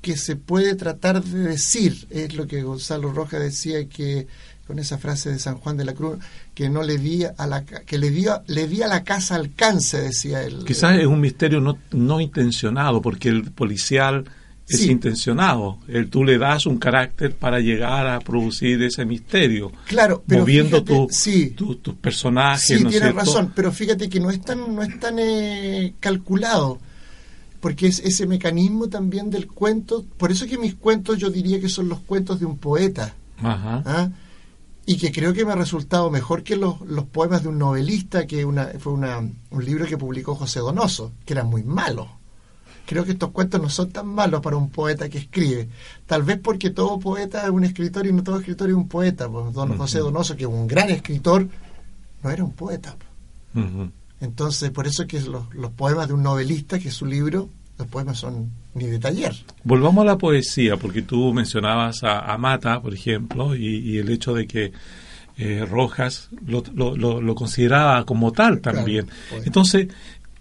que 0.00 0.16
se 0.16 0.36
puede 0.36 0.74
tratar 0.74 1.22
de 1.22 1.38
decir. 1.38 2.06
Es 2.10 2.34
lo 2.34 2.46
que 2.46 2.62
Gonzalo 2.62 3.12
Rojas 3.12 3.40
decía 3.40 3.88
que 3.88 4.26
con 4.66 4.78
esa 4.78 4.98
frase 4.98 5.30
de 5.30 5.38
San 5.38 5.56
Juan 5.56 5.76
de 5.76 5.84
la 5.84 5.94
Cruz 5.94 6.18
que 6.54 6.68
no 6.68 6.82
le 6.82 6.98
di 6.98 7.24
a 7.24 7.46
la 7.46 7.64
que 7.64 7.98
le 7.98 8.10
le 8.46 8.68
di 8.68 8.82
a 8.82 8.86
la 8.86 9.02
casa 9.02 9.34
alcance 9.34 10.00
decía 10.00 10.42
él 10.42 10.64
quizás 10.64 10.98
es 10.98 11.06
un 11.06 11.20
misterio 11.20 11.60
no, 11.60 11.78
no 11.90 12.20
intencionado 12.20 13.02
porque 13.02 13.28
el 13.28 13.50
policial 13.50 14.24
es 14.68 14.86
intencionado 14.86 15.78
el, 15.88 16.08
tú 16.08 16.24
le 16.24 16.38
das 16.38 16.66
un 16.66 16.78
carácter 16.78 17.34
para 17.34 17.60
llegar 17.60 18.06
a 18.06 18.20
producir 18.20 18.82
ese 18.82 19.04
misterio 19.04 19.72
claro 19.86 20.22
pero 20.26 20.40
moviendo 20.40 20.82
tu, 20.82 21.08
sí, 21.10 21.50
tus 21.50 21.76
personajes 22.00 22.78
sí 22.78 22.84
tienes 22.84 23.14
razón 23.14 23.52
pero 23.54 23.72
fíjate 23.72 24.08
que 24.08 24.20
no 24.20 24.30
es 24.30 24.40
tan 24.40 24.74
no 24.74 24.82
es 24.82 24.98
tan 24.98 25.18
eh, 25.18 25.94
calculado 26.00 26.78
porque 27.60 27.86
es 27.86 28.00
ese 28.00 28.26
mecanismo 28.26 28.88
también 28.88 29.30
del 29.30 29.46
cuento 29.46 30.04
por 30.16 30.32
eso 30.32 30.46
que 30.46 30.58
mis 30.58 30.74
cuentos 30.74 31.18
yo 31.18 31.30
diría 31.30 31.60
que 31.60 31.68
son 31.68 31.88
los 31.88 32.00
cuentos 32.00 32.40
de 32.40 32.46
un 32.46 32.58
poeta 32.58 33.14
Ajá. 33.42 33.82
¿ah? 33.84 34.10
y 34.84 34.96
que 34.96 35.12
creo 35.12 35.32
que 35.32 35.44
me 35.44 35.52
ha 35.52 35.56
resultado 35.56 36.10
mejor 36.10 36.42
que 36.42 36.56
los, 36.56 36.80
los 36.82 37.04
poemas 37.04 37.42
de 37.42 37.48
un 37.48 37.58
novelista, 37.58 38.26
que 38.26 38.44
una, 38.44 38.66
fue 38.78 38.92
una, 38.92 39.18
un 39.18 39.64
libro 39.64 39.86
que 39.86 39.96
publicó 39.96 40.34
José 40.34 40.60
Donoso, 40.60 41.12
que 41.24 41.34
eran 41.34 41.48
muy 41.48 41.62
malos. 41.62 42.08
Creo 42.86 43.04
que 43.04 43.12
estos 43.12 43.30
cuentos 43.30 43.60
no 43.62 43.68
son 43.68 43.90
tan 43.90 44.06
malos 44.06 44.40
para 44.40 44.56
un 44.56 44.70
poeta 44.70 45.08
que 45.08 45.18
escribe. 45.18 45.68
Tal 46.06 46.22
vez 46.22 46.38
porque 46.42 46.70
todo 46.70 46.98
poeta 46.98 47.44
es 47.44 47.50
un 47.50 47.64
escritor 47.64 48.06
y 48.06 48.12
no 48.12 48.22
todo 48.22 48.38
escritor 48.38 48.68
es 48.68 48.74
un 48.74 48.88
poeta. 48.88 49.28
Pues 49.28 49.52
don, 49.52 49.76
José 49.76 50.00
Donoso, 50.00 50.36
que 50.36 50.42
es 50.42 50.48
un 50.48 50.66
gran 50.66 50.90
escritor, 50.90 51.46
no 52.22 52.30
era 52.30 52.44
un 52.44 52.52
poeta. 52.52 52.96
Entonces, 54.20 54.70
por 54.70 54.86
eso 54.86 55.06
que 55.06 55.20
los, 55.20 55.54
los 55.54 55.70
poemas 55.72 56.08
de 56.08 56.14
un 56.14 56.22
novelista, 56.22 56.78
que 56.78 56.88
es 56.88 56.94
su 56.94 57.06
libro, 57.06 57.48
los 57.78 57.88
poemas 57.88 58.18
son 58.18 58.50
ni 58.74 58.86
de 58.86 58.98
taller. 58.98 59.34
Volvamos 59.64 60.02
a 60.02 60.06
la 60.06 60.18
poesía, 60.18 60.76
porque 60.76 61.02
tú 61.02 61.32
mencionabas 61.32 62.02
a, 62.02 62.36
Mata, 62.38 62.80
por 62.80 62.94
ejemplo, 62.94 63.54
y, 63.54 63.98
el 63.98 64.08
hecho 64.08 64.34
de 64.34 64.46
que 64.46 64.72
eh, 65.38 65.66
Rojas 65.68 66.28
lo, 66.46 66.62
lo, 66.74 67.34
consideraba 67.34 68.04
como 68.04 68.32
tal 68.32 68.60
también. 68.60 69.08
Entonces, 69.44 69.88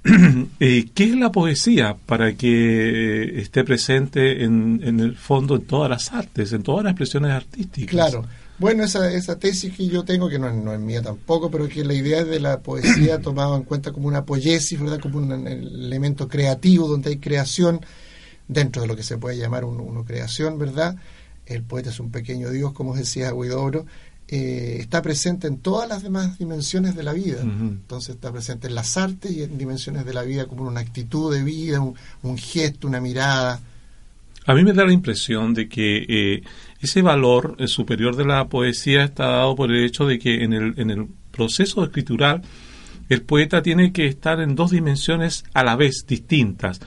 eh, 0.60 0.90
¿qué 0.94 1.04
es 1.04 1.16
la 1.16 1.32
poesía 1.32 1.96
para 2.06 2.34
que 2.34 2.50
eh, 2.50 3.42
esté 3.42 3.64
presente 3.64 4.44
en, 4.44 4.82
en, 4.84 5.00
el 5.00 5.16
fondo 5.16 5.56
en 5.56 5.64
todas 5.64 5.90
las 5.90 6.12
artes, 6.12 6.54
en 6.54 6.64
todas 6.64 6.84
las 6.84 6.92
expresiones 6.92 7.32
artísticas? 7.32 7.92
Claro. 7.92 8.26
Bueno, 8.58 8.84
esa, 8.84 9.12
esa 9.12 9.40
tesis 9.40 9.76
que 9.76 9.88
yo 9.88 10.04
tengo, 10.04 10.30
que 10.30 10.38
no, 10.38 10.52
no 10.54 10.74
es 10.74 10.80
mía 10.80 11.02
tampoco, 11.02 11.50
pero 11.50 11.68
que 11.68 11.84
la 11.84 11.96
idea 11.96 12.24
de 12.24 12.40
la 12.40 12.60
poesía 12.60 13.20
tomada 13.22 13.58
en 13.58 13.64
cuenta 13.64 13.92
como 13.92 14.08
una 14.08 14.26
poiesis, 14.26 14.80
¿verdad? 14.80 15.00
como 15.00 15.18
un 15.18 15.48
elemento 15.48 16.28
creativo 16.28 16.88
donde 16.88 17.10
hay 17.10 17.18
creación 17.18 17.82
dentro 18.48 18.82
de 18.82 18.88
lo 18.88 18.96
que 18.96 19.04
se 19.04 19.18
puede 19.18 19.38
llamar 19.38 19.66
una 19.66 20.06
creación, 20.06 20.60
¿verdad? 20.60 20.96
El 21.46 21.64
poeta 21.64 21.90
es 21.90 22.00
un 22.00 22.12
pequeño 22.12 22.50
Dios, 22.50 22.74
como 22.74 22.96
decía 22.96 23.34
Huidobro, 23.34 23.86
eh, 24.34 24.78
está 24.80 25.02
presente 25.02 25.48
en 25.48 25.58
todas 25.58 25.90
las 25.90 26.04
demás 26.04 26.40
dimensiones 26.40 26.96
de 26.96 27.04
la 27.04 27.12
vida. 27.12 27.42
Entonces 27.42 28.16
está 28.16 28.32
presente 28.32 28.68
en 28.68 28.76
las 28.76 28.96
artes 28.96 29.30
y 29.30 29.44
en 29.44 29.58
dimensiones 29.58 30.06
de 30.06 30.14
la 30.14 30.24
vida 30.24 30.46
como 30.46 30.64
una 30.64 30.80
actitud 30.80 31.34
de 31.34 31.44
vida, 31.44 31.82
un, 31.82 32.38
gesto, 32.38 32.88
una 32.88 33.02
mirada. 33.02 33.60
A 34.46 34.54
mí 34.54 34.64
me 34.64 34.72
da 34.72 34.86
la 34.86 34.94
impresión 34.94 35.54
de 35.54 35.68
que 35.68 36.06
eh, 36.08 36.44
ese 36.80 37.02
valor 37.02 37.58
superior 37.68 38.16
de 38.16 38.24
la 38.24 38.48
poesía 38.48 39.04
está 39.04 39.28
dado 39.28 39.54
por 39.56 39.70
el 39.70 39.84
hecho 39.84 40.06
de 40.06 40.18
que 40.18 40.46
en 40.46 40.54
el, 40.54 40.76
en 40.78 40.92
el 40.92 41.08
proceso 41.32 41.84
escritural 41.84 42.42
el 43.10 43.24
poeta 43.24 43.62
tiene 43.62 43.92
que 43.92 44.08
estar 44.08 44.40
en 44.40 44.56
dos 44.56 44.72
dimensiones 44.72 45.44
a 45.54 45.66
la 45.66 45.76
vez 45.76 46.06
distintas 46.08 46.80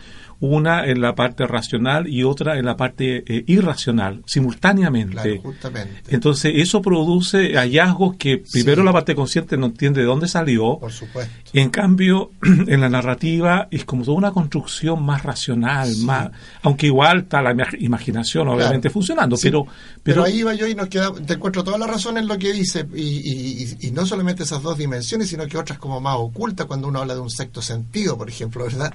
una 0.45 0.87
en 0.87 1.01
la 1.01 1.15
parte 1.15 1.47
racional 1.47 2.09
y 2.09 2.23
otra 2.23 2.59
en 2.59 2.67
la 2.67 2.77
parte 2.77 3.25
eh, 3.27 3.45
irracional, 3.47 4.23
simultáneamente. 4.27 5.39
justamente. 5.39 6.15
Entonces, 6.15 6.53
eso 6.57 6.83
produce 6.83 7.55
hallazgos 7.55 8.17
que 8.17 8.39
primero 8.39 8.83
la 8.83 8.93
parte 8.93 9.15
consciente 9.15 9.57
no 9.57 9.67
entiende 9.67 10.01
de 10.01 10.07
dónde 10.07 10.29
salió. 10.29 10.79
Por 10.79 10.93
supuesto. 10.93 11.33
En 11.53 11.71
cambio, 11.71 12.31
en 12.43 12.81
la 12.81 12.89
narrativa 12.89 13.69
es 13.71 13.85
como 13.85 14.05
toda 14.05 14.17
una 14.17 14.33
construcción 14.33 15.03
más 15.03 15.23
racional, 15.23 15.97
más 15.99 16.31
aunque 16.63 16.87
igual 16.87 17.21
está 17.21 17.43
la 17.43 17.55
imaginación 17.79 18.49
obviamente 18.49 18.91
funcionando, 18.91 19.37
pero, 19.41 19.67
pero, 20.03 20.25
ahí 20.25 20.43
va 20.43 20.55
yo 20.55 20.67
y 20.67 20.75
nos 20.75 20.89
queda, 20.89 21.13
te 21.13 21.35
encuentro 21.35 21.63
toda 21.63 21.79
la 21.79 21.87
razón 21.87 22.19
en 22.19 22.27
lo 22.27 22.39
que 22.39 22.53
dice, 22.53 22.87
y, 22.95 23.77
y, 23.81 23.91
no 23.91 24.07
solamente 24.07 24.43
esas 24.43 24.63
dos 24.63 24.79
dimensiones, 24.79 25.29
sino 25.29 25.47
que 25.47 25.57
otras 25.57 25.79
como 25.79 26.01
más 26.01 26.17
ocultas 26.19 26.67
cuando 26.67 26.89
uno 26.89 27.01
habla 27.01 27.15
de 27.15 27.21
un 27.21 27.31
sexto 27.31 27.63
sentido, 27.63 28.17
por 28.17 28.29
ejemplo, 28.29 28.65
¿verdad? 28.65 28.93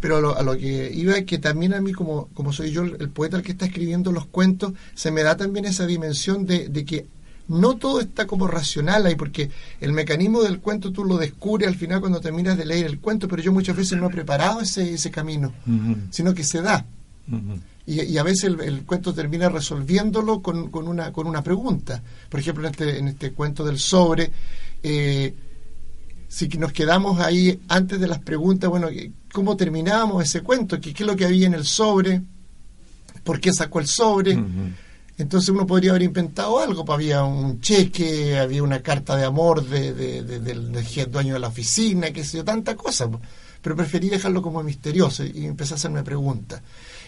Pero 0.00 0.36
a 0.36 0.42
lo 0.42 0.56
que 0.56 0.85
iba 0.92 1.20
que 1.22 1.38
también 1.38 1.74
a 1.74 1.80
mí, 1.80 1.92
como, 1.92 2.28
como 2.34 2.52
soy 2.52 2.70
yo 2.70 2.82
el 2.82 3.08
poeta 3.08 3.36
el 3.36 3.42
que 3.42 3.52
está 3.52 3.66
escribiendo 3.66 4.12
los 4.12 4.26
cuentos, 4.26 4.72
se 4.94 5.10
me 5.10 5.22
da 5.22 5.36
también 5.36 5.64
esa 5.64 5.86
dimensión 5.86 6.46
de, 6.46 6.70
que 6.84 7.06
no 7.48 7.76
todo 7.76 8.00
está 8.00 8.26
como 8.26 8.46
racional 8.46 9.06
ahí, 9.06 9.14
porque 9.14 9.50
el 9.80 9.92
mecanismo 9.92 10.42
del 10.42 10.60
cuento 10.60 10.92
tú 10.92 11.04
lo 11.04 11.16
descubres 11.16 11.68
al 11.68 11.76
final 11.76 12.00
cuando 12.00 12.20
terminas 12.20 12.58
de 12.58 12.66
leer 12.66 12.86
el 12.86 12.98
cuento, 12.98 13.28
pero 13.28 13.42
yo 13.42 13.52
muchas 13.52 13.76
veces 13.76 13.98
no 13.98 14.08
he 14.08 14.12
preparado 14.12 14.60
ese, 14.60 14.94
ese 14.94 15.10
camino, 15.10 15.52
sino 16.10 16.34
que 16.34 16.44
se 16.44 16.62
da. 16.62 16.84
y, 17.86 18.16
a 18.18 18.22
veces 18.22 18.44
el, 18.44 18.82
cuento 18.82 19.14
termina 19.14 19.48
resolviéndolo 19.48 20.42
con, 20.42 20.70
con, 20.70 20.88
una, 20.88 21.12
con 21.12 21.26
una 21.26 21.42
pregunta. 21.42 22.02
Por 22.28 22.40
ejemplo, 22.40 22.66
en 22.66 22.72
este, 22.72 22.98
en 22.98 23.08
este 23.08 23.32
cuento 23.32 23.64
del 23.64 23.78
sobre, 23.78 24.30
eh, 24.82 25.34
si 26.28 26.48
nos 26.48 26.72
quedamos 26.72 27.20
ahí 27.20 27.60
antes 27.68 28.00
de 28.00 28.08
las 28.08 28.18
preguntas, 28.18 28.68
bueno, 28.68 28.88
¿cómo 29.32 29.56
terminábamos 29.56 30.24
ese 30.24 30.42
cuento? 30.42 30.80
¿Qué, 30.80 30.92
qué 30.92 31.02
es 31.02 31.06
lo 31.06 31.16
que 31.16 31.24
había 31.24 31.46
en 31.46 31.54
el 31.54 31.64
sobre? 31.64 32.22
¿Por 33.22 33.40
qué 33.40 33.52
sacó 33.52 33.80
el 33.80 33.86
sobre? 33.86 34.38
Entonces 35.18 35.48
uno 35.48 35.66
podría 35.66 35.90
haber 35.90 36.02
inventado 36.02 36.58
algo, 36.58 36.84
pues 36.84 36.94
había 36.94 37.24
un 37.24 37.60
cheque, 37.60 38.38
había 38.38 38.62
una 38.62 38.82
carta 38.82 39.16
de 39.16 39.24
amor 39.24 39.66
de, 39.66 39.94
del, 40.22 40.72
dueño 41.10 41.34
de 41.34 41.40
la 41.40 41.48
oficina, 41.48 42.10
qué 42.10 42.22
sé 42.22 42.38
yo, 42.38 42.44
tanta 42.44 42.76
cosa. 42.76 43.08
Pues. 43.08 43.22
Pero 43.62 43.74
preferí 43.74 44.10
dejarlo 44.10 44.42
como 44.42 44.62
misterioso 44.62 45.24
y 45.24 45.46
empecé 45.46 45.74
a 45.74 45.76
hacerme 45.76 46.02
preguntas. 46.02 46.60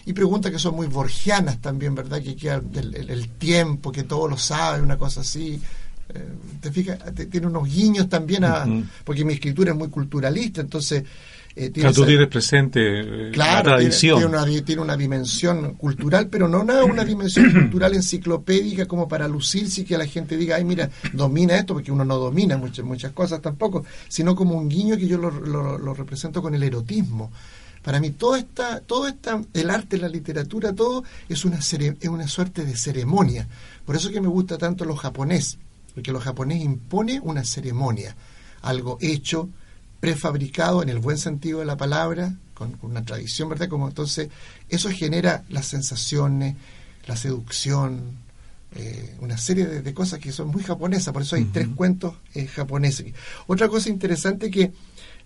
Y 0.05 0.13
preguntas 0.13 0.51
que 0.51 0.59
son 0.59 0.75
muy 0.75 0.87
borgianas 0.87 1.61
también, 1.61 1.93
¿verdad? 1.93 2.21
Que 2.21 2.35
queda 2.35 2.61
el, 2.73 2.95
el 2.95 3.29
tiempo, 3.29 3.91
que 3.91 4.03
todo 4.03 4.27
lo 4.27 4.37
sabe, 4.37 4.81
una 4.81 4.97
cosa 4.97 5.21
así. 5.21 5.61
Eh, 6.13 6.27
te 6.59 6.71
fijas, 6.71 6.99
tiene 7.29 7.47
unos 7.47 7.71
guiños 7.71 8.09
también 8.09 8.43
a, 8.43 8.65
porque 9.03 9.23
mi 9.23 9.33
escritura 9.33 9.71
es 9.71 9.77
muy 9.77 9.89
culturalista, 9.89 10.59
entonces 10.61 11.03
eh, 11.55 11.71
tiene 11.71 11.91
tú 11.93 12.05
tienes 12.05 12.27
presente 12.27 12.79
eh, 12.81 13.31
la 13.35 13.61
tradición. 13.61 14.17
Tiene, 14.19 14.37
una, 14.37 14.63
tiene, 14.63 14.81
una, 14.81 14.95
dimensión 14.95 15.75
cultural, 15.75 16.27
pero 16.27 16.47
no 16.47 16.61
una, 16.61 16.83
una 16.83 17.03
dimensión 17.03 17.51
cultural 17.53 17.93
enciclopédica 17.95 18.87
como 18.87 19.07
para 19.07 19.27
lucirse 19.27 19.81
y 19.81 19.83
que 19.83 19.97
la 19.97 20.05
gente 20.05 20.37
diga, 20.37 20.55
ay, 20.55 20.63
mira, 20.63 20.89
domina 21.13 21.57
esto, 21.57 21.73
porque 21.73 21.91
uno 21.91 22.05
no 22.05 22.17
domina 22.17 22.57
muchas, 22.57 22.85
muchas 22.85 23.11
cosas 23.11 23.41
tampoco, 23.41 23.85
sino 24.07 24.35
como 24.35 24.55
un 24.55 24.69
guiño 24.69 24.97
que 24.97 25.07
yo 25.07 25.17
lo, 25.17 25.31
lo, 25.31 25.93
represento 25.93 26.41
con 26.41 26.55
el 26.55 26.63
erotismo. 26.63 27.31
Para 27.83 27.99
mí 27.99 28.11
todo 28.11 28.35
esta, 28.35 28.79
todo 28.79 29.07
esta, 29.07 29.41
el 29.53 29.69
arte, 29.69 29.97
la 29.97 30.09
literatura, 30.09 30.73
todo 30.73 31.03
es 31.27 31.45
una, 31.45 31.59
es 31.59 32.09
una 32.09 32.27
suerte 32.27 32.65
de 32.65 32.75
ceremonia. 32.75 33.47
Por 33.85 33.95
eso 33.95 34.09
que 34.09 34.21
me 34.21 34.27
gusta 34.27 34.57
tanto 34.57 34.85
lo 34.85 34.95
japonés 34.95 35.57
porque 35.93 36.11
los 36.11 36.23
japoneses 36.23 36.63
impone 36.63 37.19
una 37.21 37.43
ceremonia, 37.43 38.15
algo 38.61 38.97
hecho, 39.01 39.49
prefabricado 39.99 40.81
en 40.81 40.89
el 40.89 40.99
buen 40.99 41.17
sentido 41.17 41.59
de 41.59 41.65
la 41.65 41.77
palabra, 41.77 42.33
con, 42.53 42.77
una 42.81 43.03
tradición, 43.03 43.49
¿verdad? 43.49 43.67
Como 43.67 43.87
entonces 43.87 44.29
eso 44.69 44.89
genera 44.89 45.43
las 45.49 45.67
sensaciones, 45.67 46.55
la 47.05 47.15
seducción, 47.15 48.17
eh, 48.75 49.15
una 49.19 49.37
serie 49.37 49.65
de, 49.65 49.93
cosas 49.93 50.19
que 50.19 50.31
son 50.31 50.49
muy 50.49 50.63
japonesas, 50.63 51.11
por 51.13 51.23
eso 51.23 51.35
hay 51.35 51.45
tres 51.45 51.67
cuentos 51.75 52.15
eh, 52.33 52.47
japoneses. 52.47 53.13
Otra 53.47 53.67
cosa 53.67 53.89
interesante 53.89 54.51
que 54.51 54.71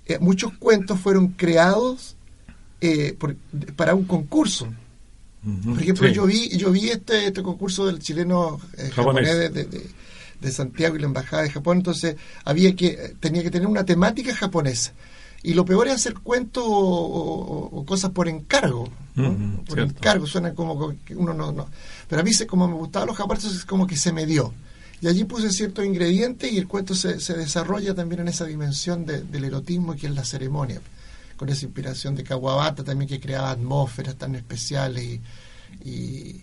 eh, 0.06 0.18
muchos 0.20 0.54
cuentos 0.58 1.00
fueron 1.00 1.30
creados 1.30 2.16
para 3.78 3.96
un 3.96 4.04
concurso. 4.04 4.68
Por 5.66 5.82
ejemplo, 5.82 6.08
yo 6.10 6.26
vi 6.26 6.50
yo 6.58 6.72
vi 6.72 6.90
este, 6.90 7.28
este 7.28 7.44
concurso 7.44 7.86
del 7.86 8.00
chileno 8.00 8.60
japonés 8.94 9.38
de 9.38 9.50
de 9.50 9.90
Santiago 10.52 10.96
y 10.96 11.00
la 11.00 11.08
embajada 11.08 11.44
de 11.44 11.50
Japón, 11.50 11.78
entonces 11.78 12.16
había 12.46 12.76
que 12.76 13.16
tenía 13.20 13.44
que 13.44 13.52
tener 13.52 13.68
una 13.68 13.86
temática 13.86 14.36
japonesa. 14.36 14.94
Y 15.46 15.54
lo 15.54 15.66
peor 15.66 15.88
es 15.88 15.96
hacer 15.96 16.14
cuentos 16.16 16.64
o, 16.66 17.84
cosas 17.86 18.12
por 18.12 18.30
encargo. 18.30 18.90
por 19.68 19.80
encargo, 19.80 20.26
suena 20.26 20.54
como 20.54 20.96
que 21.04 21.16
uno 21.16 21.34
no, 21.34 21.52
no. 21.52 21.68
Pero 22.08 22.22
a 22.22 22.24
mí, 22.24 22.32
como 22.48 22.68
me 22.68 22.76
gustaban 22.76 23.08
los 23.08 23.18
japoneses, 23.18 23.54
es 23.54 23.66
como 23.66 23.86
que 23.86 23.98
se 23.98 24.14
me 24.14 24.26
dio. 24.26 24.54
Y 25.02 25.08
allí 25.08 25.26
puse 25.26 25.52
ciertos 25.52 25.86
ingredientes 25.86 26.50
y 26.50 26.58
el 26.58 26.68
cuento 26.68 26.96
se, 26.96 27.20
se 27.20 27.34
desarrolla 27.34 27.94
también 27.94 28.22
en 28.22 28.30
esa 28.30 28.46
dimensión 28.46 29.06
del 29.06 29.44
erotismo 29.44 29.96
que 29.96 30.08
es 30.08 30.16
la 30.16 30.24
ceremonia. 30.24 30.80
Con 31.36 31.50
esa 31.50 31.66
inspiración 31.66 32.16
de 32.16 32.24
Kawabata 32.24 32.86
también 32.86 33.10
que 33.10 33.20
creaba 33.20 33.52
atmósferas 33.52 34.16
tan 34.16 34.36
especiales 34.36 35.04
y 35.04 35.22
y 35.84 36.42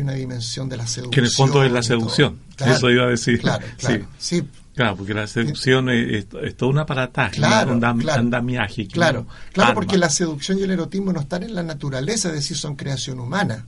una 0.00 0.14
dimensión 0.14 0.68
de 0.68 0.76
la 0.76 0.86
seducción. 0.86 1.10
Que 1.10 1.20
en 1.20 1.26
el 1.26 1.32
fondo 1.32 1.62
es 1.62 1.72
la 1.72 1.82
seducción, 1.82 2.40
eso 2.58 2.90
iba 2.90 3.04
a 3.04 3.08
decir. 3.08 3.40
Claro, 3.40 3.64
claro, 3.78 4.06
sí. 4.18 4.42
Claro, 4.74 4.96
porque 4.96 5.14
la 5.14 5.28
seducción 5.28 5.88
es, 5.88 6.26
es, 6.42 6.56
toda 6.56 6.72
una 6.72 6.80
aparataje, 6.82 7.36
claro, 7.36 7.74
un 7.74 7.84
andamiaje. 7.84 8.88
Claro, 8.88 9.26
claro 9.52 9.74
porque 9.74 9.96
la 9.96 10.10
seducción 10.10 10.58
y 10.58 10.62
el 10.62 10.72
erotismo 10.72 11.12
no 11.12 11.20
están 11.20 11.44
en 11.44 11.54
la 11.54 11.62
naturaleza, 11.62 12.28
es 12.28 12.34
decir, 12.34 12.56
son 12.56 12.74
creación 12.74 13.20
humana. 13.20 13.66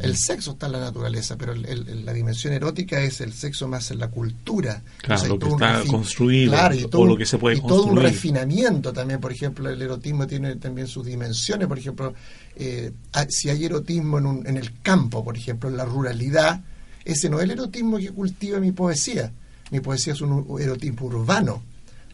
El 0.00 0.16
sexo 0.16 0.52
está 0.52 0.66
en 0.66 0.72
la 0.72 0.80
naturaleza, 0.80 1.36
pero 1.36 1.54
la 1.54 2.12
dimensión 2.12 2.52
erótica 2.52 3.00
es 3.00 3.20
el 3.20 3.32
sexo 3.32 3.68
más 3.68 3.90
en 3.90 3.98
la 3.98 4.08
cultura. 4.08 4.82
Claro, 5.02 5.28
lo 5.28 5.38
que 5.38 5.48
está 5.48 5.82
construido 5.86 6.54
o 6.92 7.06
lo 7.06 7.16
que 7.16 7.26
se 7.26 7.38
puede 7.38 7.58
y 7.58 7.60
todo 7.60 7.84
un 7.84 7.96
refinamiento 7.96 8.92
también. 8.92 9.20
Por 9.20 9.32
ejemplo, 9.32 9.68
el 9.68 9.80
erotismo 9.80 10.26
tiene 10.26 10.56
también 10.56 10.86
sus 10.86 11.06
dimensiones. 11.06 11.68
Por 11.68 11.78
ejemplo, 11.78 12.14
eh, 12.56 12.92
si 13.28 13.50
hay 13.50 13.64
erotismo 13.64 14.18
en, 14.18 14.46
en 14.46 14.56
el 14.56 14.80
campo, 14.82 15.24
por 15.24 15.36
ejemplo, 15.36 15.68
en 15.68 15.76
la 15.76 15.84
ruralidad, 15.84 16.60
ese 17.04 17.30
no 17.30 17.38
es 17.38 17.44
el 17.44 17.52
erotismo 17.52 17.98
que 17.98 18.10
cultiva 18.10 18.58
mi 18.60 18.72
poesía. 18.72 19.32
Mi 19.70 19.80
poesía 19.80 20.14
es 20.14 20.20
un 20.20 20.60
erotismo 20.60 21.06
urbano 21.06 21.62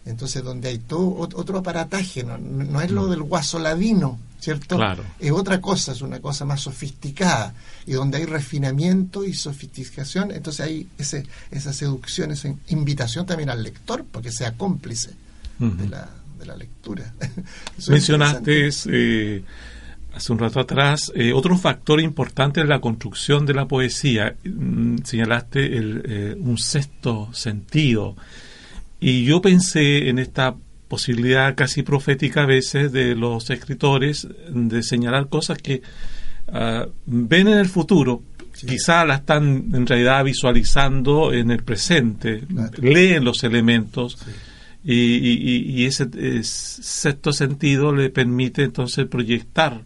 entonces, 0.06 0.44
donde 0.44 0.68
hay 0.68 0.78
todo 0.78 1.14
otro 1.16 1.58
aparataje, 1.58 2.24
no, 2.24 2.80
es 2.80 2.90
lo 2.90 3.06
del 3.06 3.22
guaso 3.22 3.58
ladino, 3.58 4.18
¿cierto? 4.44 4.76
Claro. 4.76 5.02
Es 5.18 5.30
otra 5.32 5.58
cosa, 5.60 5.92
es 5.92 6.02
una 6.02 6.20
cosa 6.20 6.44
más 6.44 6.60
sofisticada. 6.60 7.54
Y 7.86 7.92
donde 7.92 8.18
hay 8.18 8.26
refinamiento 8.26 9.24
y 9.24 9.32
sofisticación, 9.32 10.30
entonces 10.32 10.60
hay 10.60 10.86
ese, 10.98 11.26
esa 11.50 11.72
seducción, 11.72 12.30
esa 12.30 12.54
invitación 12.68 13.24
también 13.24 13.48
al 13.48 13.62
lector, 13.62 14.04
porque 14.10 14.30
sea 14.30 14.52
cómplice 14.52 15.12
de, 15.58 15.88
la, 15.88 16.10
de 16.38 16.46
la 16.46 16.56
lectura. 16.56 17.14
Mencionaste 17.88 18.68
eh, 18.90 19.42
hace 20.12 20.32
un 20.32 20.38
rato 20.38 20.60
atrás 20.60 21.10
eh, 21.14 21.32
otro 21.32 21.56
factor 21.56 22.00
importante 22.00 22.60
en 22.60 22.68
la 22.68 22.80
construcción 22.80 23.46
de 23.46 23.54
la 23.54 23.66
poesía. 23.66 24.36
Mm, 24.44 24.98
señalaste 25.04 25.76
el, 25.76 26.02
eh, 26.04 26.36
un 26.38 26.58
sexto 26.58 27.30
sentido. 27.32 28.14
Y 29.00 29.24
yo 29.24 29.40
pensé 29.40 30.08
en 30.10 30.18
esta 30.18 30.54
posibilidad 30.94 31.56
casi 31.56 31.82
profética 31.82 32.44
a 32.44 32.46
veces 32.46 32.92
de 32.92 33.16
los 33.16 33.50
escritores 33.50 34.28
de 34.48 34.80
señalar 34.84 35.28
cosas 35.28 35.58
que 35.58 35.82
ah, 36.52 36.86
ven 37.04 37.48
en 37.48 37.58
el 37.58 37.68
futuro, 37.68 38.22
quizá 38.52 39.04
la 39.04 39.16
están 39.16 39.70
en 39.74 39.84
realidad 39.88 40.22
visualizando 40.22 41.32
en 41.32 41.50
el 41.50 41.64
presente, 41.64 42.44
leen 42.80 43.24
los 43.24 43.42
elementos. 43.42 44.18
Y, 44.84 45.84
ese, 45.84 46.06
sexto 46.44 47.32
sentido 47.32 47.92
le 47.92 48.10
permite 48.10 48.62
entonces 48.62 49.06
proyectar 49.06 49.82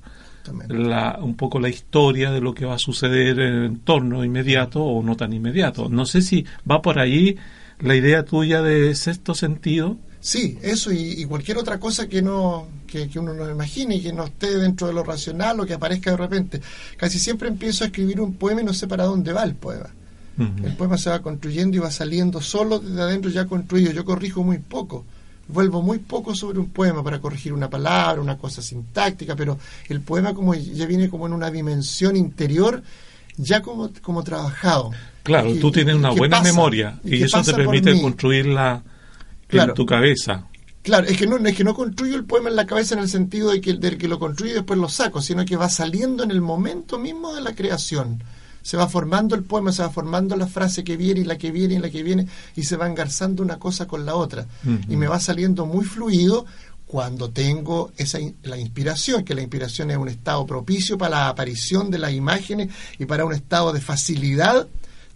la, 0.69 1.21
un 1.23 1.37
poco 1.37 1.59
la 1.59 1.71
historia 1.71 2.33
de 2.33 2.43
lo 2.43 2.53
que 2.53 2.67
va 2.67 2.75
a 2.75 2.79
suceder 2.79 3.41
en 3.41 3.55
el 3.55 3.65
entorno 3.65 4.25
inmediato 4.25 4.83
o 4.83 5.03
no 5.03 5.17
tan 5.17 5.33
inmediato. 5.33 5.89
No 5.89 6.05
sé 6.05 6.21
si 6.21 6.45
va 6.71 6.83
por 6.83 6.99
ahí 6.99 7.37
la 7.81 7.95
idea 7.95 8.25
tuya 8.25 8.61
de 8.61 8.95
sexto 8.95 9.35
sentido. 9.35 9.97
Sí, 10.21 10.59
eso 10.63 10.93
y, 10.93 11.25
cualquier 11.27 11.59
otra 11.59 11.79
cosa 11.79 12.09
que 12.09 12.23
no 12.23 12.67
que, 12.87 13.09
uno 13.17 13.35
no 13.35 13.49
imagine 13.49 13.97
y 13.97 14.03
que 14.03 14.13
no 14.13 14.25
esté 14.25 14.59
dentro 14.59 14.87
de 14.87 14.93
lo 14.93 15.05
racional 15.05 15.61
o 15.61 15.67
que 15.67 15.75
aparezca 15.75 16.11
de 16.11 16.17
repente. 16.17 16.61
Casi 16.97 17.19
siempre 17.19 17.49
empiezo 17.49 17.85
a 17.85 17.89
escribir 17.89 18.21
un 18.21 18.35
poema 18.35 18.63
y 18.63 18.65
no 18.65 18.75
sé 18.75 18.89
para 18.89 19.05
dónde 19.05 19.33
va 19.33 19.45
el 19.45 19.55
poema. 19.55 19.91
El 20.39 20.77
poema 20.77 20.97
se 20.97 21.11
va 21.11 21.21
construyendo 21.21 21.77
y 21.77 21.81
va 21.81 21.91
saliendo 21.91 22.41
solo 22.41 22.79
desde 22.79 23.03
adentro 23.03 23.29
ya 23.29 23.47
construido. 23.47 23.91
Yo 23.91 24.05
corrijo 24.05 24.45
muy 24.45 24.59
poco. 24.59 25.05
Vuelvo 25.49 25.83
muy 25.83 25.99
poco 25.99 26.35
sobre 26.35 26.61
un 26.61 26.69
poema 26.69 27.03
para 27.03 27.21
corregir 27.21 27.53
una 27.53 27.69
palabra, 27.69 28.21
una 28.21 28.39
cosa 28.39 28.63
sintáctica, 28.63 29.35
pero 29.35 29.59
el 29.89 30.01
poema 30.01 30.35
como 30.35 30.55
ya 30.55 30.87
viene 30.87 31.09
como 31.09 31.27
en 31.27 31.33
una 31.33 31.51
dimensión 31.51 32.17
interior 32.17 32.83
ya 33.39 33.63
como, 33.63 33.91
como 34.03 34.23
trabajado. 34.23 34.91
Claro, 35.23 35.55
tú 35.57 35.71
tienes 35.71 35.95
una 35.95 36.11
buena 36.11 36.41
memoria 36.41 36.99
y, 37.05 37.23
eso 37.23 37.43
te 37.43 37.55
permite 37.55 38.01
construirla 39.49 39.65
en 39.65 39.75
tu 39.75 39.87
cabeza. 39.87 40.47
Claro, 40.83 41.07
es 41.07 41.17
que 41.17 41.27
no 41.27 41.37
es 41.37 41.57
que 41.57 41.65
no 41.65 41.75
construyo 41.75 42.17
el 42.17 42.25
poema 42.25 42.49
en 42.49 42.57
la 42.57 42.67
cabeza 42.67 42.95
en 42.95 43.01
el 43.01 43.09
sentido 43.09 43.51
de 43.51 43.61
que, 43.61 43.75
del 43.75 43.99
que 43.99 44.09
lo 44.09 44.19
construyo 44.19 44.53
y 44.53 44.55
después 44.55 44.79
lo 44.79 44.89
saco, 44.89 45.21
sino 45.21 45.45
que 45.45 45.57
va 45.57 45.69
saliendo 45.69 46.23
en 46.23 46.31
el 46.31 46.41
momento 46.41 46.99
mismo 46.99 47.35
de 47.35 47.41
la 47.41 47.55
creación. 47.55 48.23
Se 48.63 48.77
va 48.77 48.89
formando 48.89 49.35
el 49.35 49.45
poema, 49.45 49.73
se 49.73 49.83
va 49.83 49.91
formando 49.91 50.37
la 50.37 50.47
frase 50.47 50.85
que 50.85 50.97
viene 50.97 51.21
y 51.21 51.25
la 51.25 51.39
que 51.39 51.51
viene 51.51 51.75
y 51.75 51.79
la 51.79 51.91
que 51.91 52.03
viene 52.03 52.27
y 52.55 52.65
se 52.65 52.77
va 52.77 52.87
engarzando 52.87 53.43
una 53.43 53.59
cosa 53.59 53.87
con 53.87 54.05
la 54.05 54.15
otra. 54.15 54.47
Y 54.89 54.97
me 54.97 55.09
va 55.09 55.21
saliendo 55.21 55.65
muy 55.65 55.85
fluido 55.85 56.45
cuando 56.87 57.31
tengo 57.31 57.93
esa 57.97 58.19
la 58.43 58.59
inspiración, 58.59 59.25
que 59.25 59.35
la 59.35 59.43
inspiración 59.43 59.91
es 59.91 59.97
un 59.97 60.09
estado 60.09 60.47
propicio 60.47 60.97
para 60.99 61.17
la 61.17 61.29
aparición 61.29 61.91
de 61.91 61.99
las 61.99 62.13
imágenes 62.13 62.71
y 62.99 63.05
para 63.05 63.25
un 63.25 63.35
estado 63.35 63.73
de 63.73 63.81
facilidad 63.81 64.67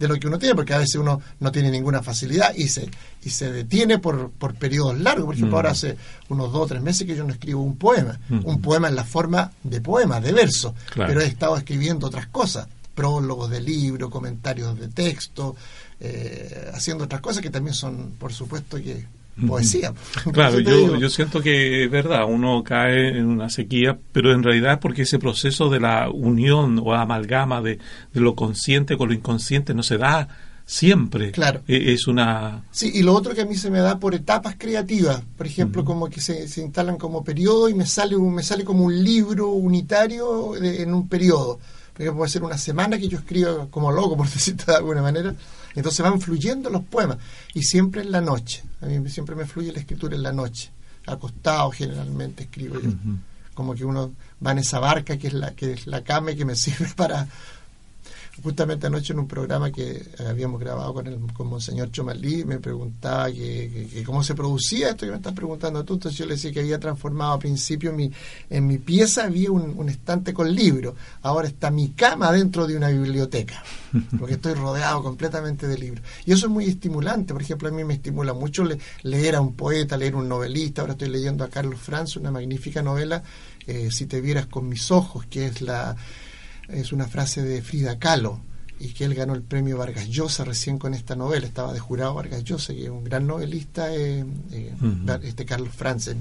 de 0.02 0.08
lo 0.08 0.18
que 0.18 0.26
uno 0.26 0.38
tiene, 0.38 0.56
porque 0.56 0.74
a 0.74 0.78
veces 0.78 0.96
uno 0.96 1.20
no 1.38 1.52
tiene 1.52 1.70
ninguna 1.70 2.02
facilidad 2.02 2.52
y 2.56 2.68
se, 2.68 2.90
y 3.22 3.30
se 3.30 3.52
detiene 3.52 3.98
por, 3.98 4.30
por 4.30 4.54
periodos 4.56 4.98
largos. 4.98 5.26
Por 5.26 5.34
ejemplo, 5.36 5.56
ahora 5.56 5.70
mm. 5.70 5.72
hace 5.72 5.96
unos 6.28 6.52
dos 6.52 6.62
o 6.62 6.66
tres 6.66 6.82
meses 6.82 7.06
que 7.06 7.14
yo 7.14 7.24
no 7.24 7.32
escribo 7.32 7.62
un 7.62 7.76
poema, 7.76 8.18
mm. 8.28 8.40
un 8.44 8.60
poema 8.60 8.88
en 8.88 8.96
la 8.96 9.04
forma 9.04 9.52
de 9.62 9.80
poema, 9.80 10.20
de 10.20 10.32
verso, 10.32 10.74
pero 10.94 11.20
he 11.20 11.26
estado 11.26 11.56
escribiendo 11.56 12.08
otras 12.08 12.26
cosas, 12.26 12.66
prólogos 12.96 13.48
de 13.48 13.60
libro, 13.60 14.10
comentarios 14.10 14.76
de 14.78 14.88
texto, 14.88 15.54
eh, 16.00 16.70
haciendo 16.74 17.04
otras 17.04 17.20
cosas 17.20 17.42
que 17.42 17.50
también 17.50 17.74
son, 17.74 18.14
por 18.18 18.32
supuesto, 18.32 18.76
que 18.78 19.06
poesía. 19.46 19.92
Claro, 20.32 20.60
yo, 20.60 20.96
yo 20.96 21.08
siento 21.08 21.40
que 21.40 21.84
es 21.84 21.90
verdad, 21.90 22.24
uno 22.28 22.62
cae 22.62 23.08
en 23.18 23.26
una 23.26 23.48
sequía, 23.50 23.98
pero 24.12 24.32
en 24.32 24.42
realidad 24.42 24.74
es 24.74 24.78
porque 24.78 25.02
ese 25.02 25.18
proceso 25.18 25.70
de 25.70 25.80
la 25.80 26.10
unión 26.10 26.80
o 26.82 26.94
amalgama 26.94 27.60
de, 27.62 27.78
lo 28.12 28.34
consciente 28.34 28.96
con 28.96 29.08
lo 29.08 29.14
inconsciente 29.14 29.74
no 29.74 29.82
se 29.82 29.98
da 29.98 30.28
siempre. 30.64 31.32
Claro. 31.32 31.62
E, 31.66 31.92
es 31.92 32.06
una... 32.06 32.64
Sí, 32.70 32.90
y 32.94 33.02
lo 33.02 33.14
otro 33.14 33.34
que 33.34 33.42
a 33.42 33.46
mí 33.46 33.56
se 33.56 33.70
me 33.70 33.80
da 33.80 33.98
por 33.98 34.14
etapas 34.14 34.56
creativas, 34.58 35.22
por 35.36 35.46
ejemplo, 35.46 35.84
como 35.84 36.08
que 36.08 36.20
se, 36.20 36.48
se, 36.48 36.62
instalan 36.62 36.98
como 36.98 37.24
periodo 37.24 37.68
y 37.68 37.74
me 37.74 37.86
sale, 37.86 38.16
un, 38.16 38.34
me 38.34 38.42
sale 38.42 38.64
como 38.64 38.84
un 38.84 39.02
libro 39.02 39.48
unitario 39.48 40.56
en 40.56 40.94
un 40.94 41.08
periodo. 41.08 41.58
Porque 41.92 42.10
puede 42.12 42.30
ser 42.30 42.42
una 42.42 42.56
semana 42.56 42.98
que 42.98 43.08
yo 43.08 43.18
escribo 43.18 43.68
como 43.70 43.92
loco, 43.92 44.16
por 44.16 44.28
decirlo 44.30 44.64
de 44.66 44.76
alguna 44.76 45.02
manera, 45.02 45.34
entonces 45.74 46.00
van 46.00 46.20
fluyendo 46.20 46.70
los 46.70 46.82
poemas 46.82 47.18
y 47.54 47.62
siempre 47.62 48.02
en 48.02 48.12
la 48.12 48.20
noche. 48.20 48.62
A 48.80 48.86
mí 48.86 49.08
siempre 49.08 49.34
me 49.34 49.46
fluye 49.46 49.72
la 49.72 49.80
escritura 49.80 50.14
en 50.14 50.22
la 50.22 50.32
noche. 50.32 50.70
Acostado 51.06 51.70
generalmente 51.70 52.44
escribo 52.44 52.80
yo. 52.80 52.90
Como 53.54 53.74
que 53.74 53.84
uno 53.84 54.12
va 54.44 54.52
en 54.52 54.58
esa 54.58 54.78
barca 54.78 55.16
que 55.16 55.26
es 55.28 55.34
la 55.34 55.52
que 55.52 55.72
es 55.72 55.86
la 55.86 56.02
cama 56.02 56.32
y 56.32 56.36
que 56.36 56.44
me 56.44 56.54
sirve 56.56 56.88
para 56.94 57.26
justamente 58.42 58.86
anoche 58.86 59.12
en 59.12 59.18
un 59.18 59.28
programa 59.28 59.70
que 59.70 60.02
habíamos 60.26 60.58
grabado 60.58 60.94
con 60.94 61.06
el 61.06 61.18
con 61.32 61.48
Monseñor 61.48 61.90
Chomalí, 61.90 62.44
me 62.44 62.58
preguntaba 62.58 63.30
que, 63.30 64.02
cómo 64.06 64.22
se 64.22 64.34
producía 64.34 64.90
esto 64.90 65.04
que 65.04 65.12
me 65.12 65.18
estás 65.18 65.34
preguntando 65.34 65.84
tú. 65.84 65.94
Entonces 65.94 66.18
yo 66.18 66.26
le 66.26 66.34
decía 66.34 66.52
que 66.52 66.60
había 66.60 66.80
transformado 66.80 67.34
al 67.34 67.38
principio 67.38 67.90
en 67.90 67.96
mi, 67.96 68.12
en 68.48 68.66
mi 68.66 68.78
pieza 68.78 69.24
había 69.24 69.50
un, 69.50 69.88
estante 69.88 70.32
con 70.32 70.52
libros. 70.52 70.94
Ahora 71.22 71.48
está 71.48 71.70
mi 71.70 71.90
cama 71.90 72.32
dentro 72.32 72.66
de 72.66 72.76
una 72.76 72.88
biblioteca, 72.88 73.62
porque 74.18 74.34
estoy 74.34 74.54
rodeado 74.54 75.02
completamente 75.02 75.66
de 75.66 75.76
libros. 75.76 76.04
Y 76.24 76.32
eso 76.32 76.46
es 76.46 76.52
muy 76.52 76.64
estimulante. 76.64 77.34
Por 77.34 77.42
ejemplo, 77.42 77.68
a 77.68 77.72
mí 77.72 77.84
me 77.84 77.94
estimula 77.94 78.32
mucho 78.32 78.64
leer 79.02 79.36
a 79.36 79.40
un 79.40 79.54
poeta, 79.54 79.96
leer 79.96 80.14
a 80.14 80.18
un 80.18 80.28
novelista. 80.28 80.80
Ahora 80.80 80.94
estoy 80.94 81.08
leyendo 81.08 81.44
a 81.44 81.48
Carlos 81.48 81.80
Franz, 81.80 82.16
una 82.16 82.30
magnífica 82.30 82.82
novela, 82.82 83.22
eh, 83.66 83.90
Si 83.90 84.06
te 84.06 84.20
vieras 84.20 84.46
con 84.46 84.68
mis 84.68 84.90
ojos, 84.90 85.26
que 85.26 85.46
es 85.46 85.60
la 85.60 85.96
es 86.68 86.92
una 86.92 87.06
frase 87.06 87.42
de 87.42 87.62
Frida 87.62 87.98
Kahlo 87.98 88.40
y 88.82 88.88
que 88.88 89.04
él 89.04 89.14
ganó 89.14 89.34
el 89.34 89.42
premio 89.42 89.78
Vargas 89.78 90.08
Llosa 90.08 90.44
recién 90.44 90.78
con 90.78 90.92
esta 90.92 91.14
novela, 91.14 91.46
estaba 91.46 91.72
de 91.72 91.78
jurado 91.78 92.14
Vargas 92.14 92.42
Llosa, 92.42 92.74
que 92.74 92.84
es 92.84 92.90
un 92.90 93.04
gran 93.04 93.26
novelista, 93.28 93.94
eh, 93.94 94.24
eh, 94.50 94.72
este 95.22 95.44
Carlos 95.44 95.72
Franzen, 95.72 96.18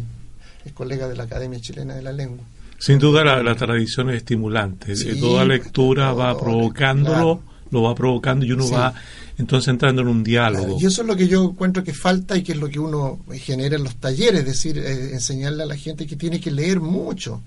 es 0.63 0.71
colega 0.71 1.07
de 1.07 1.15
la 1.15 1.23
Academia 1.23 1.59
Chilena 1.59 1.95
de 1.95 2.03
la 2.03 2.11
Lengua. 2.11 2.45
Sin 2.77 2.99
duda 2.99 3.23
la, 3.23 3.55
tradición 3.55 4.09
es 4.11 4.17
estimulante, 4.17 4.93
toda 5.15 5.45
lectura 5.45 6.13
va 6.13 6.37
provocándolo, 6.37 7.41
lo 7.71 7.81
va 7.83 7.95
provocando 7.95 8.45
y 8.45 8.51
uno 8.51 8.69
va 8.69 8.93
entonces 9.37 9.69
entrando 9.69 10.03
en 10.03 10.07
un 10.07 10.23
diálogo. 10.23 10.77
y 10.79 10.85
eso 10.85 11.01
es 11.01 11.07
lo 11.07 11.15
que 11.15 11.27
yo 11.27 11.43
encuentro 11.43 11.83
que 11.83 11.93
falta 11.93 12.37
y 12.37 12.43
que 12.43 12.51
es 12.51 12.57
lo 12.59 12.69
que 12.69 12.79
uno 12.79 13.19
genera 13.33 13.75
en 13.75 13.83
los 13.83 13.95
talleres, 13.95 14.41
es 14.41 14.45
decir, 14.45 14.77
eh, 14.77 15.13
enseñarle 15.13 15.63
a 15.63 15.65
la 15.65 15.77
gente 15.77 16.05
que 16.05 16.15
tiene 16.15 16.39
que 16.39 16.51
leer 16.51 16.79
mucho, 16.79 17.41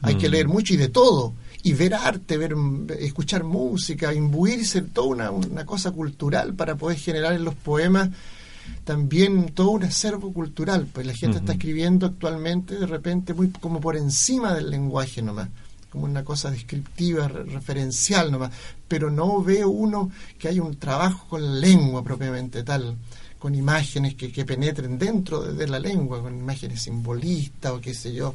hay 0.00 0.16
que 0.16 0.28
leer 0.28 0.48
mucho 0.48 0.74
y 0.74 0.76
de 0.78 0.88
todo 0.88 1.34
y 1.64 1.72
ver 1.72 1.94
arte, 1.94 2.36
ver, 2.36 2.54
escuchar 3.00 3.42
música, 3.42 4.12
imbuirse 4.12 4.78
en 4.78 4.90
toda 4.90 5.30
una, 5.30 5.64
cosa 5.64 5.90
cultural 5.92 6.52
para 6.52 6.76
poder 6.76 6.98
generar 6.98 7.32
en 7.32 7.42
los 7.42 7.54
poemas 7.54 8.10
también 8.84 9.48
todo 9.54 9.70
un 9.70 9.84
acervo 9.84 10.32
cultural, 10.32 10.86
pues 10.92 11.06
la 11.06 11.14
gente 11.14 11.38
está 11.38 11.52
escribiendo 11.52 12.06
actualmente 12.06 12.76
de 12.76 12.86
repente 12.86 13.32
muy 13.32 13.48
como 13.48 13.80
por 13.80 13.96
encima 13.96 14.54
del 14.54 14.70
lenguaje 14.70 15.22
nomás, 15.22 15.48
como 15.88 16.04
una 16.04 16.22
cosa 16.22 16.50
descriptiva, 16.50 17.28
referencial 17.28 18.30
nomás, 18.30 18.52
pero 18.86 19.10
no 19.10 19.42
ve 19.42 19.64
uno 19.64 20.10
que 20.38 20.48
hay 20.48 20.60
un 20.60 20.76
trabajo 20.76 21.26
con 21.28 21.42
la 21.42 21.66
lengua 21.66 22.04
propiamente 22.04 22.62
tal, 22.62 22.96
con 23.38 23.54
imágenes 23.54 24.14
que, 24.16 24.30
que 24.30 24.44
penetren 24.44 24.98
dentro 24.98 25.40
de, 25.40 25.66
la 25.66 25.78
lengua, 25.78 26.20
con 26.20 26.38
imágenes 26.38 26.82
simbolistas 26.82 27.72
o 27.72 27.80
qué 27.80 27.94
sé 27.94 28.12
yo. 28.12 28.34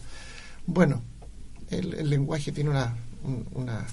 Bueno, 0.65 1.01
el 1.69 2.09
lenguaje 2.09 2.51
tiene 2.51 2.71
una, 2.71 2.95
una 3.53 3.85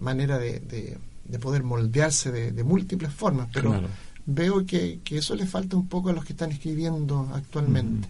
manera 0.00 0.38
de, 0.38 0.60
de, 0.60 1.38
poder 1.38 1.62
moldearse 1.62 2.30
de, 2.30 2.64
múltiples 2.64 3.12
formas, 3.12 3.48
pero 3.52 3.82
veo 4.26 4.64
que, 4.64 5.00
eso 5.10 5.34
le 5.34 5.46
falta 5.46 5.76
un 5.76 5.88
poco 5.88 6.10
a 6.10 6.12
los 6.12 6.24
que 6.24 6.32
están 6.32 6.52
escribiendo 6.52 7.30
actualmente. 7.34 8.08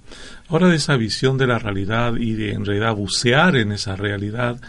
Ahora 0.48 0.68
de 0.68 0.76
esa 0.76 0.96
visión 0.96 1.38
de 1.38 1.46
la 1.46 1.58
realidad 1.58 2.16
y 2.16 2.32
de 2.32 2.52
en 2.52 2.64
realidad 2.64 2.94
bucear 2.94 3.56
en 3.56 3.72
esa 3.72 3.96
realidad, 3.96 4.60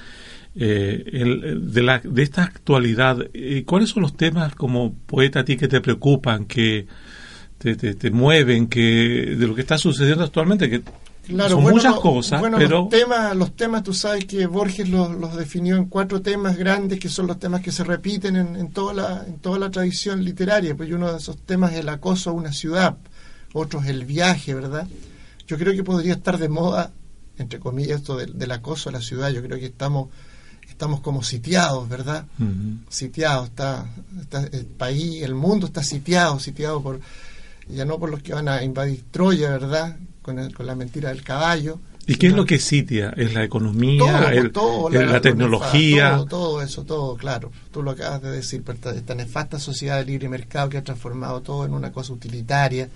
eh, 0.55 1.57
de, 1.61 1.81
la, 1.81 1.99
de 1.99 2.23
esta 2.23 2.43
actualidad, 2.43 3.17
eh, 3.33 3.63
¿cuáles 3.65 3.89
son 3.89 4.03
los 4.03 4.17
temas 4.17 4.55
como 4.55 4.93
poeta 4.93 5.41
a 5.41 5.45
ti 5.45 5.57
que 5.57 5.67
te 5.67 5.81
preocupan, 5.81 6.45
que 6.45 6.87
te, 7.57 7.75
te, 7.75 8.11
mueven, 8.11 8.67
que 8.67 9.35
de 9.37 9.47
lo 9.47 9.55
que 9.55 9.61
está 9.61 9.77
sucediendo 9.77 10.23
actualmente? 10.23 10.69
Que 10.69 10.81
son 11.27 11.63
muchas 11.63 11.95
cosas, 11.95 12.41
pero... 12.57 12.81
Los 12.81 12.89
temas, 12.89 13.35
los 13.35 13.55
temas, 13.55 13.83
tú 13.83 13.93
sabes 13.93 14.25
que 14.25 14.45
Borges 14.47 14.89
los, 14.89 15.11
los, 15.11 15.35
definió 15.35 15.77
en 15.77 15.85
cuatro 15.85 16.21
temas 16.21 16.57
grandes, 16.57 16.99
que 16.99 17.09
son 17.09 17.27
los 17.27 17.39
temas 17.39 17.61
que 17.61 17.71
se 17.71 17.83
repiten 17.83 18.35
en, 18.35 18.55
en, 18.55 18.71
toda, 18.71 18.93
la, 18.93 19.23
en 19.25 19.37
toda 19.39 19.59
la 19.59 19.69
tradición 19.69 20.23
literaria. 20.23 20.75
Pues 20.75 20.91
uno 20.91 21.11
de 21.11 21.17
esos 21.17 21.37
temas 21.37 21.73
es 21.73 21.79
el 21.79 21.89
acoso 21.89 22.31
a 22.31 22.33
una 22.33 22.51
ciudad, 22.51 22.97
otro 23.53 23.81
es 23.81 23.87
el 23.87 24.05
viaje, 24.05 24.53
¿verdad? 24.53 24.87
Yo 25.47 25.57
creo 25.57 25.73
que 25.73 25.83
podría 25.83 26.13
estar 26.13 26.37
de 26.37 26.49
moda, 26.49 26.91
entre 27.37 27.59
comillas, 27.59 27.99
esto 27.99 28.17
del, 28.17 28.37
del 28.37 28.51
acoso 28.51 28.89
a 28.89 28.91
la 28.93 29.01
ciudad. 29.01 29.29
Yo 29.29 29.41
creo 29.43 29.59
que 29.59 29.65
estamos 29.67 30.09
estamos 30.81 31.01
como 31.01 31.21
sitiados, 31.21 31.87
¿verdad? 31.87 32.25
Sitiados, 32.89 33.49
está, 33.49 33.85
el 34.51 34.65
país, 34.65 35.21
el 35.21 35.35
mundo 35.35 35.67
está 35.67 35.83
sitiado, 35.83 36.39
sitiado 36.39 36.81
por, 36.81 36.99
ya 37.69 37.85
no 37.85 37.99
por 37.99 38.09
los 38.09 38.23
que 38.23 38.33
van 38.33 38.47
a 38.47 38.63
invadir 38.63 39.03
Troya, 39.11 39.51
¿verdad? 39.51 39.97
Con, 40.21 40.51
con 40.51 40.65
la 40.65 40.75
mentira 40.75 41.09
del 41.09 41.23
caballo. 41.23 41.79
¿Y 42.07 42.15
qué 42.15 42.27
es 42.27 42.33
lo 42.33 42.45
que 42.45 42.59
sitia? 42.59 43.13
¿Es 43.15 43.33
la 43.33 43.43
economía? 43.43 44.51
Todo, 44.51 44.89
la, 44.89 45.21
tecnología? 45.21 46.15
Todo, 46.15 46.25
todo, 46.25 46.61
eso, 46.61 46.83
todo, 46.83 47.15
claro. 47.15 47.51
Tú 47.71 47.83
lo 47.83 47.91
acabas 47.91 48.21
de 48.21 48.31
decir, 48.31 48.63
esta, 48.95 49.15
nefasta 49.15 49.59
sociedad 49.59 49.97
de 49.97 50.05
libre 50.05 50.27
mercado 50.27 50.69
que 50.69 50.77
ha 50.77 50.83
transformado 50.83 51.41
todo 51.41 51.65
en 51.65 51.73
una 51.73 51.91
cosa 51.91 52.13
utilitaria. 52.13 52.89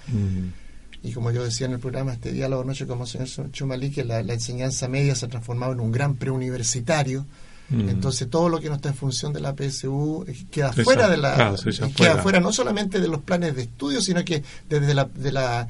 Y 1.04 1.12
como 1.14 1.30
yo 1.32 1.44
decía 1.44 1.68
en 1.68 1.74
el 1.74 1.80
programa, 1.80 2.14
este 2.14 2.32
diálogo 2.32 2.64
noche 2.64 2.88
como 2.88 3.06
señor 3.06 3.28
Chumalí, 3.52 3.92
que 3.92 4.04
la, 4.04 4.24
la 4.24 4.34
enseñanza 4.34 4.88
media 4.88 5.14
se 5.14 5.28
ha 5.28 5.30
transformado 5.30 5.74
en 5.74 5.80
un 5.80 5.92
gran 5.92 6.16
preuniversitario 6.16 7.26
Mm. 7.70 7.90
Entonces 7.90 8.30
todo 8.30 8.48
lo 8.48 8.60
que 8.60 8.70
no 8.70 8.76
está 8.76 8.90
en 8.90 8.96
función 8.96 9.34
de 9.34 9.40
la 9.40 9.56
PSU 9.56 10.26
eh, 10.28 10.46
queda 10.52 10.72
fuera 10.72 11.10
de 11.10 11.18
la 11.18 11.56
queda 11.96 12.18
fuera 12.18 12.40
no 12.40 12.52
solamente 12.52 13.00
de 13.00 13.08
los 13.08 13.22
planes 13.22 13.56
de 13.56 13.64
estudio, 13.64 14.02
sino 14.02 14.24
que 14.24 14.44
desde 14.70 14.94
la, 14.94 15.06
de 15.06 15.32
la 15.32 15.68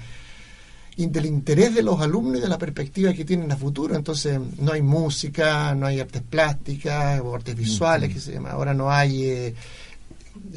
del 0.97 1.25
interés 1.25 1.75
de 1.75 1.83
los 1.83 1.99
alumnos 1.99 2.37
y 2.37 2.41
de 2.41 2.47
la 2.47 2.57
perspectiva 2.57 3.13
que 3.13 3.25
tienen 3.25 3.51
a 3.51 3.57
futuro. 3.57 3.95
Entonces, 3.95 4.39
no 4.59 4.71
hay 4.71 4.81
música, 4.81 5.75
no 5.75 5.87
hay 5.87 5.99
artes 5.99 6.21
plásticas 6.21 7.19
o 7.21 7.35
artes 7.35 7.55
visuales, 7.55 8.13
que 8.13 8.19
se 8.19 8.33
llama. 8.33 8.51
Ahora 8.51 8.73
no 8.73 8.89
hay 8.89 9.23
eh, 9.25 9.55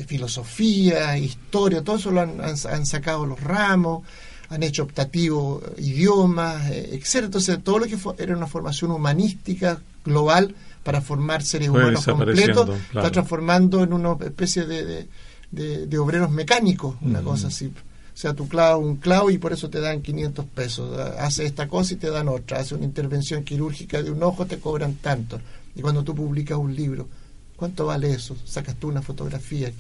filosofía, 0.07 1.19
historia, 1.19 1.83
todo 1.83 1.97
eso 1.97 2.11
lo 2.11 2.21
han, 2.21 2.41
han, 2.41 2.87
sacado 2.87 3.27
los 3.27 3.41
ramos, 3.41 4.05
han 4.49 4.63
hecho 4.63 4.85
optativo 4.85 5.61
idiomas, 5.77 6.71
eh, 6.71 6.91
etcétera. 6.93 7.27
Entonces, 7.27 7.59
todo 7.65 7.81
lo 7.81 7.87
que 7.87 7.99
era 8.19 8.37
una 8.37 8.47
formación 8.47 8.93
humanística 8.93 9.81
global 10.05 10.55
para 10.85 11.01
formar 11.01 11.43
seres 11.43 11.69
humanos 11.69 12.05
completos, 12.05 12.71
está 12.95 13.11
transformando 13.11 13.83
en 13.83 13.93
una 13.93 14.17
especie 14.25 14.65
de, 14.65 15.09
de, 15.51 15.99
obreros 15.99 16.31
mecánicos, 16.31 16.97
una 17.03 17.23
cosa 17.23 17.49
así. 17.49 17.73
Sea, 18.19 18.35
tu 18.35 18.49
clavo 18.49 18.81
un 18.81 18.97
clavo 18.97 19.31
y 19.31 19.39
por 19.39 19.53
eso 19.53 19.71
te 19.71 19.79
dan 19.79 20.03
500 20.03 20.45
pesos. 20.47 20.99
Hace 21.21 21.47
esta 21.47 21.69
cosa 21.69 21.95
y 21.95 21.99
te 21.99 22.11
dan 22.11 22.27
otra. 22.27 22.59
Hace 22.59 22.75
una 22.75 22.85
intervención 22.85 23.45
quirúrgica 23.45 24.03
de 24.03 24.11
un 24.11 24.21
ojo, 24.25 24.45
te 24.45 24.59
cobran 24.59 24.95
tanto. 24.95 25.41
Y 25.77 25.83
cuando 25.83 26.03
tú 26.03 26.17
publicas 26.17 26.59
un 26.59 26.75
libro, 26.75 27.07
¿cuánto 27.55 27.87
vale 27.87 28.11
eso? 28.11 28.37
Sacas 28.45 28.75
tú 28.75 28.89
una 28.89 29.03
fotografía. 29.03 29.71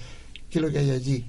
¿Qué 0.48 0.58
es 0.60 0.62
lo 0.62 0.70
que 0.70 0.78
hay 0.78 0.90
allí? 0.92 1.24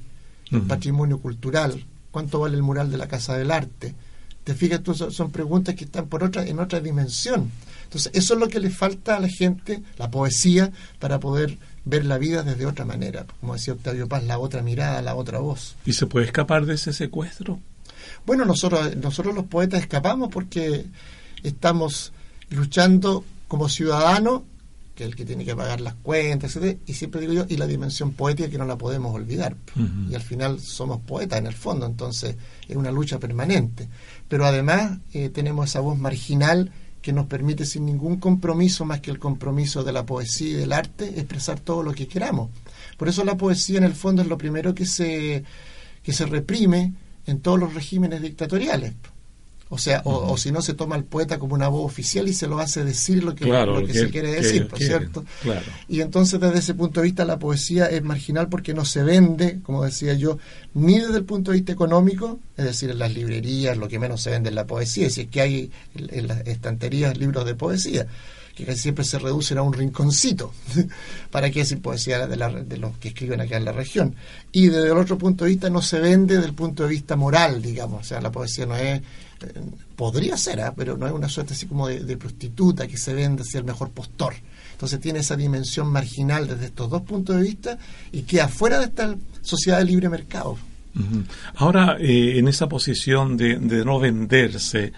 El 0.51 0.61
patrimonio 0.61 1.17
cultural. 1.17 1.83
¿Cuánto 2.11 2.41
vale 2.41 2.55
el 2.55 2.61
mural 2.61 2.91
de 2.91 2.97
la 2.97 3.07
Casa 3.07 3.35
del 3.35 3.49
Arte? 3.49 3.95
Te 4.43 4.53
fijas, 4.53 4.83
tú, 4.83 4.93
son 4.93 5.31
preguntas 5.31 5.73
que 5.73 5.85
están 5.85 6.05
por 6.09 6.23
otra, 6.23 6.45
en 6.45 6.59
otra 6.59 6.79
dimensión. 6.79 7.49
Entonces, 7.85 8.11
eso 8.13 8.35
es 8.35 8.39
lo 8.39 8.49
que 8.49 8.59
le 8.59 8.69
falta 8.69 9.17
a 9.17 9.19
la 9.19 9.29
gente, 9.29 9.81
la 9.97 10.11
poesía, 10.11 10.71
para 10.99 11.19
poder 11.19 11.57
ver 11.85 12.05
la 12.05 12.17
vida 12.17 12.43
desde 12.43 12.65
otra 12.65 12.85
manera. 12.85 13.25
Como 13.39 13.53
decía 13.53 13.73
Octavio 13.73 14.07
Paz, 14.07 14.23
la 14.23 14.39
otra 14.39 14.61
mirada, 14.61 15.01
la 15.01 15.15
otra 15.15 15.39
voz. 15.39 15.75
¿Y 15.85 15.93
se 15.93 16.05
puede 16.05 16.25
escapar 16.25 16.65
de 16.65 16.75
ese 16.75 16.93
secuestro? 16.93 17.59
Bueno, 18.25 18.45
nosotros, 18.45 18.95
nosotros 18.97 19.35
los 19.35 19.45
poetas 19.45 19.81
escapamos 19.81 20.29
porque 20.29 20.85
estamos 21.43 22.11
luchando 22.49 23.23
como 23.47 23.69
ciudadanos, 23.69 24.43
que 24.95 25.03
es 25.03 25.09
el 25.09 25.15
que 25.15 25.25
tiene 25.25 25.45
que 25.45 25.55
pagar 25.55 25.79
las 25.81 25.95
cuentas, 25.95 26.55
etc. 26.55 26.77
Y 26.85 26.93
siempre 26.93 27.21
digo 27.21 27.33
yo, 27.33 27.45
y 27.47 27.57
la 27.57 27.67
dimensión 27.67 28.11
poética 28.11 28.49
que 28.49 28.57
no 28.57 28.65
la 28.65 28.77
podemos 28.77 29.15
olvidar. 29.15 29.55
Y 30.09 30.13
al 30.13 30.21
final 30.21 30.59
somos 30.59 30.99
poetas 30.99 31.39
en 31.39 31.47
el 31.47 31.53
fondo, 31.53 31.85
entonces 31.85 32.35
es 32.67 32.75
una 32.75 32.91
lucha 32.91 33.17
permanente. 33.17 33.87
Pero 34.27 34.45
además 34.45 34.99
eh, 35.13 35.29
tenemos 35.29 35.69
esa 35.69 35.79
voz 35.79 35.97
marginal 35.97 36.71
que 37.01 37.13
nos 37.13 37.27
permite 37.27 37.65
sin 37.65 37.85
ningún 37.85 38.17
compromiso 38.17 38.85
más 38.85 38.99
que 38.99 39.11
el 39.11 39.19
compromiso 39.19 39.83
de 39.83 39.93
la 39.93 40.05
poesía 40.05 40.49
y 40.49 40.53
del 40.53 40.73
arte 40.73 41.05
expresar 41.19 41.59
todo 41.59 41.83
lo 41.83 41.93
que 41.93 42.07
queramos. 42.07 42.49
Por 42.97 43.07
eso 43.07 43.23
la 43.23 43.37
poesía 43.37 43.77
en 43.77 43.85
el 43.85 43.93
fondo 43.93 44.21
es 44.21 44.27
lo 44.27 44.37
primero 44.37 44.75
que 44.75 44.85
se, 44.85 45.43
que 46.03 46.13
se 46.13 46.25
reprime 46.25 46.93
en 47.25 47.39
todos 47.39 47.59
los 47.59 47.73
regímenes 47.73 48.21
dictatoriales. 48.21 48.93
O 49.71 49.77
sea, 49.77 50.01
o, 50.03 50.35
si 50.35 50.51
no 50.51 50.63
se 50.63 50.73
toma 50.73 50.95
al 50.95 51.03
poeta 51.03 51.37
como 51.37 51.53
una 51.53 51.67
voz 51.67 51.85
oficial 51.85 52.27
y 52.27 52.33
se 52.33 52.47
lo 52.47 52.57
hace 52.57 52.83
decir 52.83 53.23
lo 53.23 53.35
que, 53.35 53.45
lo 53.45 53.85
que, 53.85 53.93
se 53.93 54.09
quiere 54.09 54.31
decir, 54.31 54.67
¿por 54.67 54.79
cierto? 54.79 55.23
Y 55.87 56.01
entonces 56.01 56.39
desde 56.39 56.57
ese 56.57 56.73
punto 56.73 57.01
de 57.01 57.05
vista 57.05 57.23
la 57.23 57.37
poesía 57.37 57.85
es 57.85 58.01
marginal 58.01 58.49
porque 58.49 58.73
no 58.73 58.83
se 58.83 59.03
vende, 59.03 59.59
como 59.61 59.85
decía 59.85 60.15
yo, 60.15 60.39
ni 60.73 60.99
desde 60.99 61.17
el 61.17 61.23
punto 61.23 61.51
de 61.51 61.57
vista 61.57 61.71
económico, 61.71 62.39
es 62.57 62.65
decir, 62.65 62.89
en 62.89 62.97
las 62.97 63.13
librerías 63.13 63.77
lo 63.77 63.87
que 63.87 63.99
menos 63.99 64.21
se 64.21 64.31
vende 64.31 64.49
es 64.49 64.55
la 64.55 64.65
poesía, 64.65 65.05
es 65.05 65.15
decir, 65.15 65.29
que 65.29 65.41
hay 65.41 65.71
en 65.95 66.27
las 66.27 66.47
estanterías 66.47 67.15
libros 67.15 67.45
de 67.45 67.53
poesía 67.53 68.07
que 68.59 68.65
casi 68.65 68.79
siempre 68.79 69.05
se 69.05 69.17
reducen 69.19 69.57
a 69.57 69.61
un 69.61 69.71
rinconcito. 69.71 70.51
¿Para 71.31 71.49
qué 71.49 71.59
decir 71.59 71.81
poesía 71.81 72.27
de, 72.27 72.35
de, 72.65 72.77
los 72.77 72.97
que 72.97 73.07
escriben 73.07 73.39
acá 73.39 73.55
en 73.55 73.63
la 73.63 73.71
región? 73.71 74.15
Y 74.51 74.67
desde 74.67 74.87
el 74.87 74.97
otro 74.97 75.17
punto 75.17 75.45
de 75.45 75.51
vista 75.51 75.69
no 75.69 75.81
se 75.81 76.01
vende 76.01 76.35
desde 76.35 76.49
el 76.49 76.55
punto 76.55 76.83
de 76.83 76.89
vista 76.89 77.15
moral, 77.15 77.61
digamos. 77.61 78.01
O 78.01 78.03
sea, 78.03 78.19
la 78.19 78.33
poesía 78.33 78.65
no 78.65 78.75
es 78.75 79.01
podría 79.95 80.37
ser, 80.37 80.61
¿ah? 80.61 80.73
pero 80.75 80.97
no 80.97 81.07
es 81.07 81.13
una 81.13 81.29
suerte 81.29 81.53
así 81.53 81.65
como 81.65 81.87
de, 81.87 82.17
prostituta 82.17 82.87
que 82.87 82.97
se 82.97 83.13
vende 83.13 83.43
hacia 83.43 83.59
el 83.59 83.65
mejor 83.65 83.89
postor. 83.91 84.33
Entonces 84.71 84.99
tiene 84.99 85.19
esa 85.19 85.35
dimensión 85.35 85.91
marginal 85.91 86.47
desde 86.47 86.65
estos 86.65 86.89
dos 86.89 87.01
puntos 87.01 87.35
de 87.35 87.43
vista 87.43 87.77
y 88.11 88.21
queda 88.21 88.47
fuera 88.47 88.79
de 88.79 88.85
esta 88.85 89.15
sociedad 89.41 89.79
de 89.79 89.85
libre 89.85 90.09
mercado. 90.09 90.57
Ahora, 91.55 91.97
eh, 91.99 92.39
en 92.39 92.47
esa 92.47 92.67
posición 92.67 93.37
de, 93.37 93.57
no 93.59 93.99
venderse 93.99 94.91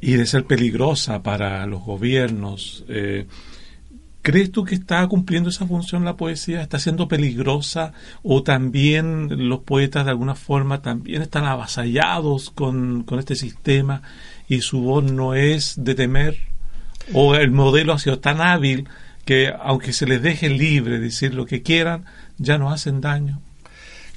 y 0.00 0.12
de 0.12 0.26
ser 0.26 0.44
peligrosa 0.44 1.22
para 1.22 1.66
los 1.66 1.82
gobiernos, 1.82 2.84
eh, 2.88 3.26
¿Crees 4.22 4.52
tú 4.52 4.64
que 4.64 4.76
está 4.76 5.04
cumpliendo 5.08 5.50
esa 5.50 5.66
función 5.66 6.04
la 6.04 6.16
poesía? 6.16 6.62
¿Está 6.62 6.78
siendo 6.78 7.08
peligrosa? 7.08 7.92
¿O 8.22 8.44
también 8.44 9.48
los 9.48 9.60
poetas 9.60 10.04
de 10.04 10.12
alguna 10.12 10.36
forma 10.36 10.80
también 10.80 11.22
están 11.22 11.44
avasallados 11.44 12.50
con, 12.50 13.04
este 13.18 13.34
sistema 13.34 14.02
y 14.48 14.60
su 14.60 14.80
voz 14.80 15.02
no 15.02 15.34
es 15.34 15.74
de 15.76 15.96
temer? 15.96 16.38
¿O 17.12 17.34
el 17.34 17.50
modelo 17.50 17.92
ha 17.92 17.98
sido 17.98 18.20
tan 18.20 18.40
hábil 18.40 18.88
que 19.24 19.52
aunque 19.60 19.92
se 19.92 20.06
les 20.06 20.22
deje 20.22 20.48
libre 20.48 21.00
decir 21.00 21.34
lo 21.34 21.44
que 21.44 21.62
quieran, 21.62 22.04
ya 22.38 22.58
no 22.58 22.70
hacen 22.70 23.00
daño? 23.00 23.40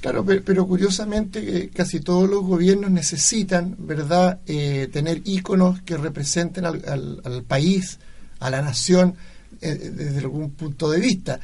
Claro, 0.01 0.23
pero, 0.23 0.67
curiosamente 0.67 1.57
eh, 1.57 1.71
casi 1.73 1.99
todos 1.99 2.29
los 2.29 2.43
gobiernos 2.43 2.91
necesitan, 2.91 3.75
¿verdad?, 3.79 4.39
eh, 4.45 4.87
tener 4.93 5.23
íconos 5.25 5.81
que 5.81 5.97
representen 5.97 6.63
al, 6.65 7.43
país, 7.47 7.97
a 8.39 8.51
la 8.51 8.61
nación, 8.61 9.15
desde 9.61 10.19
algún 10.19 10.51
punto 10.51 10.89
de 10.89 10.99
vista. 10.99 11.39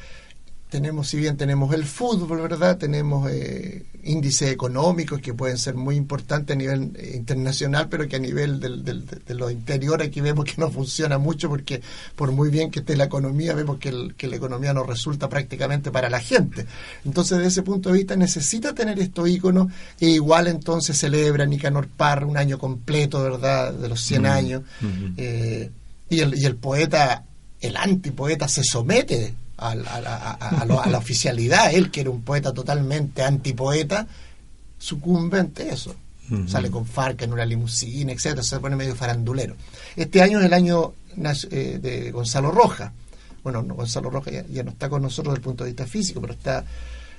Tenemos, 0.72 1.08
si 1.08 1.18
bien 1.18 1.36
tenemos 1.36 1.74
el 1.74 1.84
fútbol, 1.84 2.40
¿verdad? 2.40 2.78
Tenemos 2.78 3.30
eh, 3.30 3.84
índices 4.04 4.50
económicos 4.50 5.20
que 5.20 5.34
pueden 5.34 5.58
ser 5.58 5.74
muy 5.74 5.96
importantes 5.96 6.56
a 6.56 6.58
nivel 6.58 6.92
eh, 6.96 7.12
internacional, 7.14 7.90
pero 7.90 8.08
que 8.08 8.16
a 8.16 8.18
nivel 8.18 8.58
del, 8.58 8.82
de 8.82 9.34
lo 9.34 9.50
interior 9.50 10.00
aquí 10.00 10.22
vemos 10.22 10.46
que 10.46 10.54
no 10.56 10.70
funciona 10.70 11.18
mucho 11.18 11.50
porque 11.50 11.82
por 12.16 12.32
muy 12.32 12.48
bien 12.48 12.70
que 12.70 12.78
esté 12.78 12.96
la 12.96 13.04
economía, 13.04 13.52
vemos 13.52 13.76
que, 13.76 13.92
la 13.92 14.36
economía 14.36 14.72
no 14.72 14.82
resulta 14.82 15.28
prácticamente 15.28 15.90
para 15.90 16.08
la 16.08 16.20
gente. 16.20 16.64
Entonces, 17.04 17.36
desde 17.36 17.48
ese 17.48 17.62
punto 17.62 17.90
de 17.90 17.98
vista, 17.98 18.16
necesita 18.16 18.74
tener 18.74 18.98
estos 18.98 19.28
íconos 19.28 19.70
e 20.00 20.08
igual 20.08 20.46
entonces 20.46 20.96
celebra 20.96 21.44
Nicanor 21.44 21.86
Parra 21.86 22.24
un 22.24 22.38
año 22.38 22.58
completo, 22.58 23.22
¿verdad? 23.22 23.74
De 23.74 23.90
los 23.90 24.00
100 24.00 24.22
mm, 24.22 24.24
años. 24.24 24.62
y, 26.08 26.18
el, 26.18 26.34
y 26.34 26.46
el 26.46 26.56
poeta 26.56 27.26
el 27.62 27.76
antipoeta 27.76 28.48
se 28.48 28.62
somete 28.64 29.34
a, 29.56 29.74
la 29.74 30.98
oficialidad. 30.98 31.72
Él, 31.72 31.90
que 31.90 32.02
era 32.02 32.10
un 32.10 32.22
poeta 32.22 32.52
totalmente 32.52 33.22
antipoeta, 33.22 34.06
sucumbe 34.78 35.38
ante 35.38 35.72
eso. 35.72 35.94
Sale 36.46 36.70
con 36.70 36.86
Farca 36.86 37.26
en 37.26 37.32
una 37.32 37.44
limusina, 37.44 38.10
etcétera, 38.10 38.42
se 38.42 38.58
pone 38.58 38.74
medio 38.74 38.94
farandulero. 38.94 39.54
Este 39.96 40.22
año 40.22 40.40
es 40.40 40.46
el 40.46 40.54
año 40.54 40.94
eh, 41.50 41.78
de 41.82 42.10
Gonzalo 42.10 42.50
Roja. 42.50 42.92
Bueno, 43.42 43.62
Gonzalo 43.64 44.08
Roja 44.08 44.30
ya, 44.30 44.62
no 44.62 44.70
está 44.70 44.88
con 44.88 45.02
nosotros 45.02 45.34
desde 45.34 45.40
el 45.40 45.44
punto 45.44 45.64
de 45.64 45.70
vista 45.70 45.86
físico, 45.86 46.22
pero 46.22 46.32
está 46.32 46.64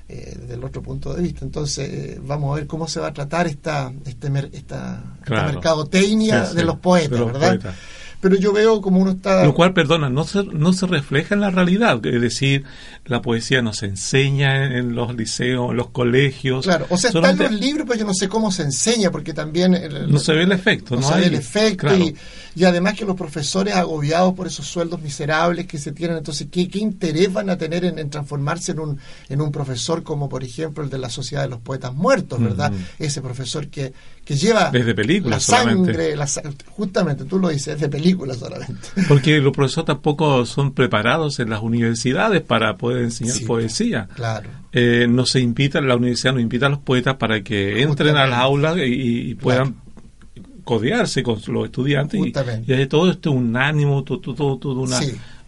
eh, 0.09 0.35
desde 0.39 0.55
el 0.55 0.63
otro 0.63 0.81
punto 0.81 1.13
de 1.13 1.21
vista. 1.21 1.45
Entonces, 1.45 1.89
eh, 1.89 2.21
vamos 2.23 2.53
a 2.53 2.55
ver 2.55 2.65
cómo 2.65 2.87
se 2.87 2.99
va 2.99 3.07
a 3.07 3.13
tratar 3.13 3.45
esta, 3.45 3.93
este, 4.05 4.31
esta, 4.53 5.03
mercadotecnia 5.29 6.45
de 6.53 6.63
los 6.63 6.79
poetas, 6.79 7.19
¿verdad? 7.19 7.75
Pero 8.23 8.37
yo 8.37 8.53
veo 8.53 8.79
como 8.79 9.01
uno 9.01 9.11
está... 9.11 9.43
Lo 9.43 9.53
cual, 9.53 9.73
perdona, 9.73 10.09
no 10.09 10.23
se, 10.23 10.45
no 10.45 10.71
se 10.71 10.87
refleja 10.87 11.35
en 11.35 11.41
la 11.41 11.49
realidad. 11.49 12.03
Es 12.05 12.21
decir, 12.21 12.63
la 13.03 13.21
poesía 13.21 13.61
no 13.61 13.73
se 13.73 13.87
enseña 13.87 14.77
en 14.77 14.95
los 14.95 15.13
liceos, 15.13 15.71
en 15.71 15.75
los 15.75 15.89
colegios. 15.89 16.63
Claro, 16.63 16.85
o 16.87 16.95
sea, 16.95 17.09
está 17.09 17.31
en 17.31 17.37
los 17.37 17.51
libros, 17.51 17.85
pero 17.85 17.99
yo 17.99 18.05
no 18.05 18.13
sé 18.13 18.29
cómo 18.29 18.49
se 18.49 18.63
enseña, 18.63 19.11
porque 19.11 19.33
también... 19.33 19.77
no 20.07 20.19
se 20.19 20.31
ve 20.31 20.43
el 20.43 20.53
efecto, 20.53 20.95
no, 20.95 21.01
no 21.01 21.09
se 21.09 21.19
ve 21.19 21.25
el 21.25 21.35
efecto. 21.35 21.93
Y, 21.97 22.15
y, 22.55 22.63
además 22.63 22.93
que 22.93 23.03
los 23.03 23.17
profesores 23.17 23.75
agobiados 23.75 24.33
por 24.35 24.47
esos 24.47 24.67
sueldos 24.67 25.01
miserables 25.01 25.67
que 25.67 25.77
se 25.77 25.91
tienen, 25.91 26.15
entonces, 26.15 26.47
¿qué, 26.49 26.69
qué 26.69 26.79
interés 26.79 27.33
van 27.33 27.49
a 27.49 27.57
tener 27.57 27.83
en, 27.83 28.09
transformarse 28.09 28.71
en 28.71 28.79
un, 28.79 28.99
en 29.27 29.41
un 29.41 29.51
profesor 29.51 30.01
como, 30.01 30.29
por 30.29 30.45
ejemplo, 30.45 30.81
el 30.81 30.89
de 30.89 30.97
la 30.97 31.09
Sociedad 31.09 31.43
de 31.43 31.49
los 31.49 31.59
Poetas 31.59 31.93
Muertos, 31.93 32.41
¿verdad? 32.41 32.71
Ese 32.99 33.21
profesor 33.21 33.67
que, 33.67 33.91
que 34.25 34.35
lleva... 34.35 34.69
Desde 34.71 34.93
películas 34.95 35.47
la 35.49 35.57
sangre, 35.57 36.15
la, 36.15 36.27
justamente, 36.69 37.25
tú 37.25 37.39
lo 37.39 37.49
dices, 37.49 37.75
es 37.75 37.81
de 37.81 37.89
películas 37.89 38.37
solamente. 38.37 38.87
Porque 39.07 39.39
los 39.39 39.53
profesores 39.53 39.87
tampoco 39.87 40.45
son 40.45 40.73
preparados 40.73 41.39
en 41.39 41.49
las 41.49 41.61
universidades 41.61 42.41
para 42.41 42.77
poder 42.77 43.03
enseñar 43.03 43.35
poesía. 43.45 44.07
Claro. 44.15 44.49
Eh, 44.71 45.07
no 45.09 45.25
se 45.25 45.39
invita, 45.39 45.81
la 45.81 45.95
universidad 45.95 46.33
no 46.33 46.39
invita 46.39 46.67
a 46.67 46.69
los 46.69 46.79
poetas 46.79 47.15
para 47.17 47.43
que 47.43 47.81
entren 47.81 48.15
a 48.15 48.25
las 48.25 48.39
aulas 48.39 48.77
y, 48.77 49.35
puedan 49.35 49.75
codearse 50.63 51.23
con 51.23 51.39
los 51.47 51.65
estudiantes 51.65 52.19
y, 52.19 52.73
y, 52.73 52.85
todo 52.87 53.11
esto 53.11 53.31
un 53.31 53.57
ánimo, 53.57 54.03
todo, 54.03 54.19
todo, 54.19 54.57
todo 54.57 54.81
una 54.81 54.99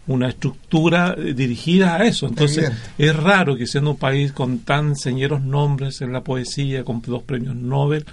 una 0.06 0.28
estructura 0.28 1.14
eh, 1.16 1.34
dirigida 1.34 1.96
a 1.96 2.04
eso. 2.04 2.26
Entonces, 2.26 2.70
es 2.96 3.16
raro 3.16 3.56
que 3.56 3.66
siendo 3.66 3.92
un 3.92 3.96
país 3.96 4.32
con 4.32 4.60
tan 4.60 4.96
señeros 4.96 5.42
nombres 5.42 6.00
en 6.00 6.12
la 6.12 6.22
poesía, 6.22 6.84
con 6.84 7.02
dos 7.02 7.22
premios 7.22 7.56
Nobel, 7.56 8.04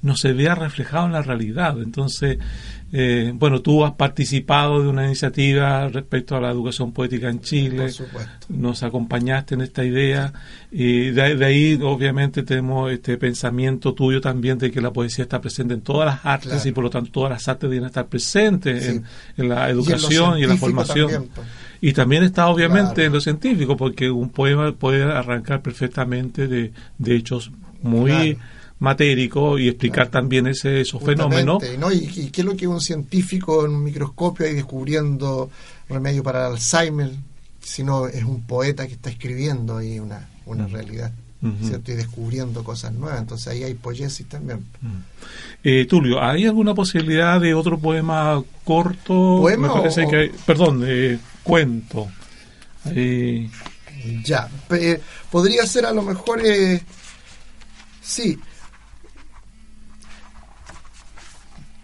no 0.00 0.16
se 0.16 0.32
vea 0.32 0.54
reflejado 0.54 1.06
en 1.06 1.12
la 1.12 1.22
realidad. 1.22 1.76
Entonces, 1.80 2.38
eh, 2.94 3.32
bueno, 3.34 3.62
tú 3.62 3.86
has 3.86 3.92
participado 3.92 4.82
de 4.82 4.88
una 4.88 5.06
iniciativa 5.06 5.88
respecto 5.88 6.36
a 6.36 6.40
la 6.42 6.50
educación 6.50 6.92
poética 6.92 7.30
en 7.30 7.40
Chile, 7.40 7.90
nos 8.50 8.82
acompañaste 8.82 9.54
en 9.54 9.62
esta 9.62 9.82
idea. 9.82 10.30
Y 10.70 11.10
de, 11.10 11.42
ahí 11.42 11.80
obviamente 11.82 12.42
tenemos 12.42 12.92
este 12.92 13.16
pensamiento 13.16 13.94
tuyo 13.94 14.20
también 14.20 14.58
de 14.58 14.70
que 14.70 14.82
la 14.82 14.92
poesía 14.92 15.22
está 15.22 15.40
presente 15.40 15.72
en 15.72 15.80
todas 15.80 16.06
las 16.06 16.26
artes 16.26 16.66
y 16.66 16.72
por 16.72 16.84
lo 16.84 16.90
tanto 16.90 17.10
todas 17.10 17.30
las 17.30 17.48
artes 17.48 17.70
deben 17.70 17.86
estar 17.86 18.06
presentes 18.08 18.86
en, 19.38 19.48
la 19.48 19.70
educación 19.70 20.38
y 20.38 20.42
en, 20.42 20.50
la 20.50 20.56
formación. 20.58 21.30
Pues. 21.34 21.46
Y 21.80 21.94
también 21.94 22.24
está 22.24 22.48
obviamente 22.48 23.06
en 23.06 23.12
lo 23.12 23.22
científico, 23.22 23.74
porque 23.74 24.10
un 24.10 24.28
poema 24.28 24.70
puede 24.72 25.02
arrancar 25.02 25.62
perfectamente 25.62 26.46
de, 26.46 26.72
de 26.98 27.16
hechos 27.16 27.50
muy 27.82 28.36
matérico 28.82 29.58
y 29.58 29.68
explicar 29.68 30.08
también 30.08 30.48
ese, 30.48 30.80
esos 30.80 31.00
fenómenos. 31.02 31.62
¿no? 31.78 31.92
¿Y, 31.92 32.30
qué 32.30 32.40
es 32.40 32.44
lo 32.44 32.56
que 32.56 32.66
un 32.66 32.80
científico 32.80 33.64
en 33.64 33.76
un 33.76 33.84
microscopio 33.84 34.44
ahí 34.44 34.54
descubriendo 34.54 35.50
remedio 35.88 36.24
para 36.24 36.48
el 36.48 36.54
Alzheimer, 36.54 37.12
si 37.60 37.84
no 37.84 38.08
es 38.08 38.24
un 38.24 38.42
poeta 38.42 38.86
que 38.88 38.94
está 38.94 39.08
escribiendo 39.08 39.76
ahí 39.76 40.00
una, 40.00 40.28
una 40.46 40.66
realidad? 40.66 41.12
¿cierto? 41.64 41.90
y 41.90 41.96
descubriendo 41.96 42.62
cosas 42.62 42.92
nuevas. 42.92 43.20
Entonces 43.20 43.48
ahí 43.48 43.64
hay 43.64 43.74
poiesis 43.74 44.28
también. 44.28 44.64
eh, 45.64 45.86
Tulio, 45.86 46.22
¿hay 46.22 46.46
alguna 46.46 46.72
posibilidad 46.72 47.40
de 47.40 47.52
otro 47.54 47.78
poema 47.78 48.42
corto? 48.64 49.38
¿Poema 49.40 49.72
parece 49.72 50.06
que 50.06 50.32
perdón, 50.46 50.80
de 50.80 51.18
cuento. 51.42 52.08
Ya, 54.24 54.48
podría 55.30 55.66
ser 55.66 55.86
a 55.86 55.92
lo 55.92 56.02
mejor, 56.02 56.40
eh, 56.44 56.80
sí, 58.00 58.38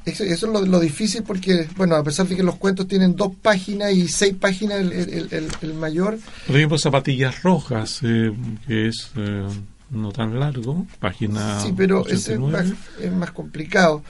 Eso, 0.09 0.25
es 0.25 0.43
lo, 0.43 0.81
difícil 0.81 1.23
porque, 1.23 1.67
bueno, 1.77 1.97
a 1.97 2.03
pesar 2.03 2.27
de 2.27 2.37
que 2.37 2.43
los 2.43 2.57
cuentos 2.57 2.89
tienen 2.89 3.15
dos 3.17 3.33
páginas 3.41 3.93
y 3.93 4.09
seis 4.09 4.35
páginas 4.39 4.81
el, 4.81 5.75
mayor. 5.75 6.19
Por 6.47 6.57
ejemplo, 6.57 6.79
Zapatillas 6.79 7.43
Rojas, 7.43 8.01
eh, 8.03 8.33
que 8.67 8.89
es 8.89 9.11
eh, 9.17 9.47
no 9.91 10.13
tan 10.13 10.39
largo, 10.39 10.87
página. 10.99 11.61
Sí, 11.61 11.73
pero 11.77 12.07
ese 12.07 12.35
es 12.35 13.13
más, 13.13 13.31
complicado. 13.33 14.03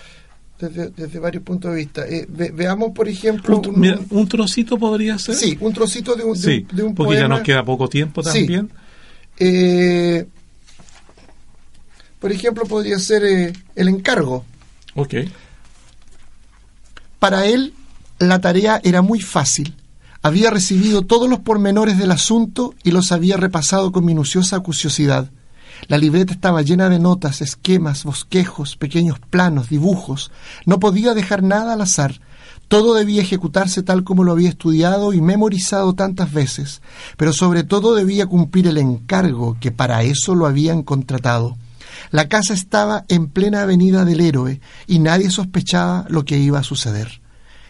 Desde, 0.58 1.20
varios 1.20 1.44
puntos 1.44 1.70
de 1.70 1.76
vista. 1.76 2.04
Eh, 2.08 2.26
veamos, 2.28 2.90
por 2.92 3.08
ejemplo... 3.08 3.62
Un, 4.10 4.28
trocito 4.28 4.76
podría 4.76 5.16
ser. 5.18 5.36
Sí, 5.36 5.56
un 5.60 5.72
trocito 5.72 6.16
de 6.16 6.24
un, 6.24 6.36
sí, 6.36 6.66
porque 6.96 7.16
ya 7.16 7.28
nos 7.28 7.42
queda 7.42 7.64
poco 7.64 7.88
tiempo 7.88 8.22
también. 8.22 8.68
por 12.18 12.32
ejemplo, 12.32 12.64
podría 12.64 12.98
ser 12.98 13.52
El 13.74 13.88
Encargo. 13.88 14.44
Ok. 14.94 15.14
Para 17.18 17.46
él, 17.46 17.74
la 18.18 18.40
tarea 18.40 18.80
era 18.84 19.02
muy 19.02 19.20
fácil. 19.20 19.74
Había 20.22 20.50
recibido 20.50 21.02
todos 21.02 21.28
los 21.28 21.40
pormenores 21.40 21.98
del 21.98 22.12
asunto 22.12 22.74
y 22.82 22.90
los 22.90 23.12
había 23.12 23.36
repasado 23.36 23.92
con 23.92 24.04
minuciosa 24.04 24.56
acuciosidad. 24.56 25.30
La 25.86 25.98
libreta 25.98 26.32
estaba 26.32 26.62
llena 26.62 26.88
de 26.88 26.98
notas, 26.98 27.40
esquemas, 27.40 28.04
bosquejos, 28.04 28.76
pequeños 28.76 29.18
planos, 29.18 29.68
dibujos. 29.68 30.30
No 30.66 30.80
podía 30.80 31.14
dejar 31.14 31.42
nada 31.42 31.74
al 31.74 31.80
azar. 31.80 32.20
Todo 32.66 32.94
debía 32.94 33.22
ejecutarse 33.22 33.82
tal 33.82 34.04
como 34.04 34.24
lo 34.24 34.32
había 34.32 34.48
estudiado 34.48 35.12
y 35.12 35.20
memorizado 35.20 35.94
tantas 35.94 36.32
veces, 36.32 36.82
pero 37.16 37.32
sobre 37.32 37.64
todo 37.64 37.94
debía 37.94 38.26
cumplir 38.26 38.66
el 38.66 38.76
encargo 38.76 39.56
que 39.60 39.72
para 39.72 40.02
eso 40.02 40.34
lo 40.34 40.46
habían 40.46 40.82
contratado. 40.82 41.56
La 42.10 42.28
casa 42.28 42.54
estaba 42.54 43.04
en 43.08 43.28
plena 43.28 43.62
avenida 43.62 44.04
del 44.04 44.20
héroe 44.20 44.60
y 44.86 44.98
nadie 44.98 45.30
sospechaba 45.30 46.06
lo 46.08 46.24
que 46.24 46.38
iba 46.38 46.58
a 46.58 46.64
suceder. 46.64 47.20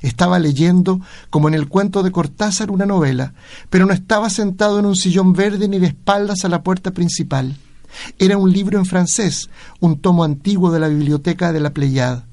Estaba 0.00 0.38
leyendo, 0.38 1.00
como 1.30 1.48
en 1.48 1.54
el 1.54 1.68
cuento 1.68 2.02
de 2.02 2.12
Cortázar, 2.12 2.70
una 2.70 2.86
novela, 2.86 3.34
pero 3.68 3.84
no 3.84 3.92
estaba 3.92 4.30
sentado 4.30 4.78
en 4.78 4.86
un 4.86 4.96
sillón 4.96 5.32
verde 5.32 5.68
ni 5.68 5.78
de 5.78 5.88
espaldas 5.88 6.44
a 6.44 6.48
la 6.48 6.62
puerta 6.62 6.92
principal. 6.92 7.56
Era 8.18 8.36
un 8.36 8.52
libro 8.52 8.78
en 8.78 8.86
francés, 8.86 9.50
un 9.80 10.00
tomo 10.00 10.24
antiguo 10.24 10.70
de 10.70 10.80
la 10.80 10.88
biblioteca 10.88 11.52
de 11.52 11.60
la 11.60 11.70
Pleiad. 11.70 12.24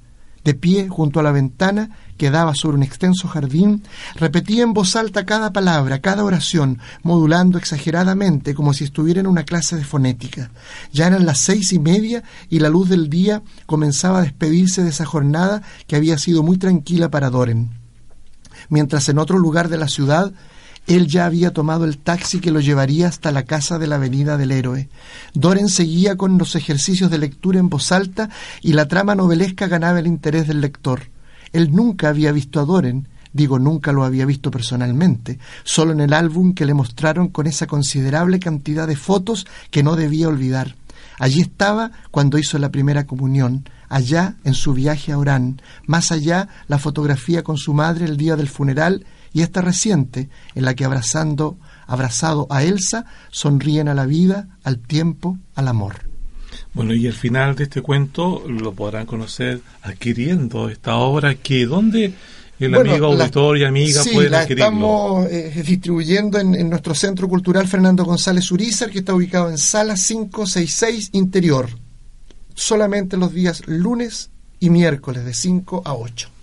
De 0.43 0.53
pie 0.53 0.89
junto 0.89 1.19
a 1.19 1.23
la 1.23 1.31
ventana 1.31 1.89
que 2.17 2.32
daba 2.32 2.56
sobre 2.56 2.78
un 2.78 2.84
extenso 2.84 3.28
jardín, 3.28 3.84
repetía 4.15 4.63
en 4.63 4.73
voz 4.73 4.95
alta 4.95 5.25
cada 5.25 5.51
palabra, 5.51 5.99
cada 5.99 6.23
oración, 6.23 6.80
modulando 7.04 7.58
exageradamente 7.58 8.56
como 8.56 8.73
si 8.73 8.84
estuviera 8.84 9.19
en 9.19 9.28
una 9.28 9.43
clase 9.43 9.75
de 9.75 9.84
fonética. 9.84 10.51
Ya 10.91 11.08
eran 11.08 11.25
las 11.25 11.39
seis 11.39 11.73
y 11.73 11.80
media 11.80 12.23
y 12.49 12.60
la 12.60 12.69
luz 12.69 12.89
del 12.89 13.10
día 13.10 13.41
comenzaba 13.65 14.19
a 14.19 14.23
despedirse 14.23 14.84
de 14.84 14.89
esa 14.89 15.06
jornada 15.06 15.62
que 15.88 15.95
había 15.95 16.17
sido 16.17 16.43
muy 16.43 16.58
tranquila 16.58 17.10
para 17.10 17.30
Doren. 17.30 17.71
Mientras 18.69 19.10
en 19.10 19.19
otro 19.19 19.38
lugar 19.38 19.69
de 19.69 19.78
la 19.78 19.88
ciudad 19.88 20.34
él 20.88 21.08
ya 21.08 21.25
había 21.25 21.51
tomado 21.51 21.86
el 21.86 21.97
taxi 21.97 22.39
que 22.39 22.51
lo 22.51 22.60
llevaría 22.60 23.08
hasta 23.08 23.32
la 23.32 23.43
casa 23.43 23.80
de 23.80 23.88
la 23.88 23.95
Avenida 23.95 24.38
del 24.38 24.51
Héroe. 24.51 24.88
Doren 25.34 25.67
seguía 25.67 26.15
con 26.15 26.38
los 26.38 26.56
ejercicios 26.56 27.10
de 27.10 27.17
lectura 27.17 27.60
en 27.60 27.69
voz 27.69 27.91
alta 27.91 28.30
y 28.62 28.73
la 28.73 28.88
trama 28.88 29.15
novelesca 29.15 29.67
ganaba 29.67 29.99
el 29.99 30.08
interés 30.08 30.47
del 30.47 30.62
lector. 30.62 31.14
Él 31.55 31.71
nunca 31.71 32.09
había 32.09 32.33
visto 32.33 32.59
a 32.59 32.65
Doren, 32.65 33.07
digo 33.31 33.59
nunca 33.59 33.93
lo 33.93 34.03
había 34.03 34.25
visto 34.25 34.51
personalmente, 34.51 35.39
solo 35.63 35.93
en 35.93 36.01
el 36.01 36.11
álbum 36.11 36.53
que 36.53 36.65
le 36.65 36.73
mostraron 36.73 37.29
con 37.29 37.47
esa 37.47 37.65
considerable 37.65 38.41
cantidad 38.41 38.85
de 38.89 38.97
fotos 38.97 39.47
que 39.71 39.81
no 39.81 39.95
debía 39.95 40.27
olvidar. 40.27 40.75
Allí 41.17 41.39
estaba 41.39 41.91
cuando 42.11 42.37
hizo 42.37 42.59
la 42.59 42.71
primera 42.71 43.07
comunión, 43.07 43.69
allá 43.87 44.35
en 44.43 44.53
su 44.53 44.73
viaje 44.73 45.13
a 45.13 45.17
Orán, 45.17 45.61
más 45.85 46.11
allá 46.11 46.49
la 46.67 46.77
fotografía 46.77 47.41
con 47.41 47.55
su 47.55 47.73
madre 47.73 48.03
el 48.03 48.17
día 48.17 48.35
del 48.35 48.49
funeral 48.49 49.05
y 49.31 49.41
esta 49.41 49.61
reciente 49.61 50.29
en 50.55 50.65
la 50.65 50.73
que 50.73 50.83
abrazando, 50.83 51.57
abrazado 51.87 52.47
a 52.49 52.63
Elsa, 52.63 53.05
sonríen 53.31 53.87
a 53.87 53.93
la 53.93 54.05
vida, 54.05 54.49
al 54.65 54.79
tiempo, 54.79 55.37
al 55.55 55.69
amor. 55.69 56.14
Bueno, 56.75 56.93
y 56.93 57.07
el 57.07 57.13
final 57.13 57.55
de 57.55 57.63
este 57.63 57.81
cuento 57.81 58.43
lo 58.47 58.73
podrán 58.73 59.05
conocer 59.05 59.61
adquiriendo 59.81 60.69
esta 60.69 60.97
obra 60.97 61.35
que 61.35 61.65
¿dónde 61.65 62.13
el 62.59 62.75
amigo 62.75 63.05
auditor 63.05 63.57
y 63.57 63.63
amiga 63.63 64.03
sí, 64.03 64.09
puede 64.13 64.29
la 64.29 64.41
adquirirlo? 64.41 64.65
estamos 64.65 65.27
eh, 65.31 65.63
distribuyendo 65.65 66.38
en, 66.38 66.69
nuestro 66.69 66.93
Centro 66.93 67.29
Cultural 67.29 67.65
Fernando 67.65 68.03
González 68.03 68.51
Urizar, 68.51 68.89
que 68.89 68.99
está 68.99 69.13
ubicado 69.13 69.49
en 69.49 69.57
Sala 69.57 69.95
566 69.95 71.11
Interior, 71.13 71.69
solamente 72.53 73.15
los 73.15 73.33
días 73.33 73.63
lunes 73.67 74.31
y 74.59 74.69
miércoles 74.69 75.23
de 75.23 75.33
5 75.33 75.81
a 75.85 75.93
8. 75.95 76.35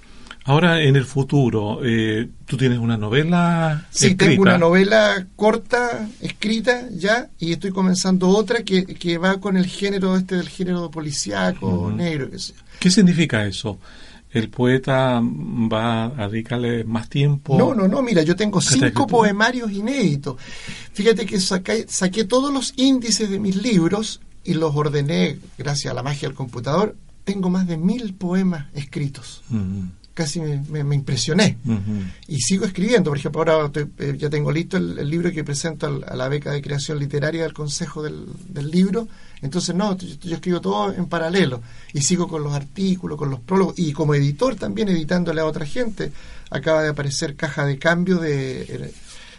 Ahora, 0.45 0.83
en 0.83 0.97
el 0.97 1.05
futuro, 1.05 1.81
eh, 1.85 2.29
¿tú 2.47 2.57
tienes 2.57 2.79
una 2.79 2.97
novela 2.97 3.87
Sí, 3.91 4.17
tengo 4.17 4.43
una 4.43 4.59
novela 4.59 5.27
corta, 5.37 6.09
escrita 6.21 6.89
ya, 6.91 7.31
y 7.39 7.53
estoy 7.53 7.71
comenzando 7.71 8.29
otra 8.29 8.65
que, 8.65 8.85
que 8.85 9.19
va 9.19 9.39
con 9.39 9.57
el 9.57 9.67
género 9.67 10.17
este 10.17 10.37
del 10.37 10.49
género 10.49 10.91
policíaco, 10.91 11.93
negro. 11.95 12.29
Qué, 12.31 12.39
¿Qué 12.81 12.91
significa 12.91 13.47
eso? 13.47 13.79
¿El 14.33 14.49
poeta 14.49 15.21
va 15.23 16.07
a 16.07 16.29
dedicarle 16.29 16.85
más 16.85 17.09
tiempo? 17.09 17.57
No, 17.57 17.75
no, 17.75 17.87
no, 17.87 18.03
mira, 18.03 18.23
yo 18.23 18.35
tengo 18.35 18.61
cinco 18.61 19.07
poemarios 19.07 19.71
inéditos. 19.71 20.37
Fíjate 20.93 21.25
que 21.25 21.39
saqué, 21.39 21.87
saqué 21.87 22.25
todos 22.25 22.53
los 22.53 22.73
índices 22.77 23.31
de 23.31 23.39
mis 23.39 23.63
libros 23.63 24.21
y 24.43 24.55
los 24.55 24.75
ordené 24.75 25.39
gracias 25.57 25.93
a 25.93 25.95
la 25.95 26.03
magia 26.03 26.29
del 26.29 26.35
computador. 26.35 26.97
Tengo 27.25 27.49
más 27.49 27.69
de 27.69 27.77
mil 27.77 28.15
poemas 28.15 28.67
escritos 28.75 29.43
casi 30.15 30.41
me, 30.41 30.95
impresioné. 30.95 31.59
Y 32.29 32.39
sigo 32.41 32.65
escribiendo, 32.65 33.11
por 33.11 33.19
ejemplo, 33.19 33.41
ahora 33.41 33.71
eh, 33.99 34.15
ya 34.19 34.29
tengo 34.29 34.53
listo 34.53 34.77
el, 34.77 35.09
libro 35.09 35.31
que 35.33 35.45
presento 35.45 36.03
a 36.07 36.17
la 36.17 36.29
beca 36.29 36.51
de 36.51 36.63
creación 36.63 36.99
literaria 36.99 37.43
del 37.43 37.53
Consejo 37.53 38.03
del, 38.03 38.27
Libro. 38.71 39.09
Entonces, 39.41 39.75
no, 39.75 39.97
yo, 39.97 40.35
escribo 40.35 40.61
todo 40.61 40.93
en 40.93 41.07
paralelo 41.07 41.63
y 41.93 42.03
sigo 42.03 42.29
con 42.29 42.43
los 42.43 42.53
artículos, 42.53 43.19
con 43.19 43.31
los 43.31 43.41
prólogos 43.41 43.79
y 43.79 43.93
como 43.93 44.15
editor 44.15 44.55
también 44.55 44.89
editándole 44.89 45.41
a 45.41 45.47
otra 45.47 45.67
gente. 45.67 46.13
Acaba 46.51 46.83
de 46.83 46.91
aparecer 46.91 47.35
Caja 47.35 47.65
de 47.67 47.79
Cambio 47.79 48.19
de 48.19 48.63
eh, 48.63 48.95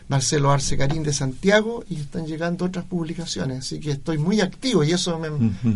Marcelo 0.07 0.51
Arce 0.51 0.77
Carín 0.77 1.03
de 1.03 1.13
Santiago 1.13 1.83
y 1.89 1.95
están 1.95 2.25
llegando 2.25 2.65
otras 2.65 2.85
publicaciones, 2.85 3.59
así 3.59 3.79
que 3.79 3.91
estoy 3.91 4.17
muy 4.17 4.41
activo 4.41 4.83
y 4.83 4.91
eso 4.91 5.19
me, 5.19 5.29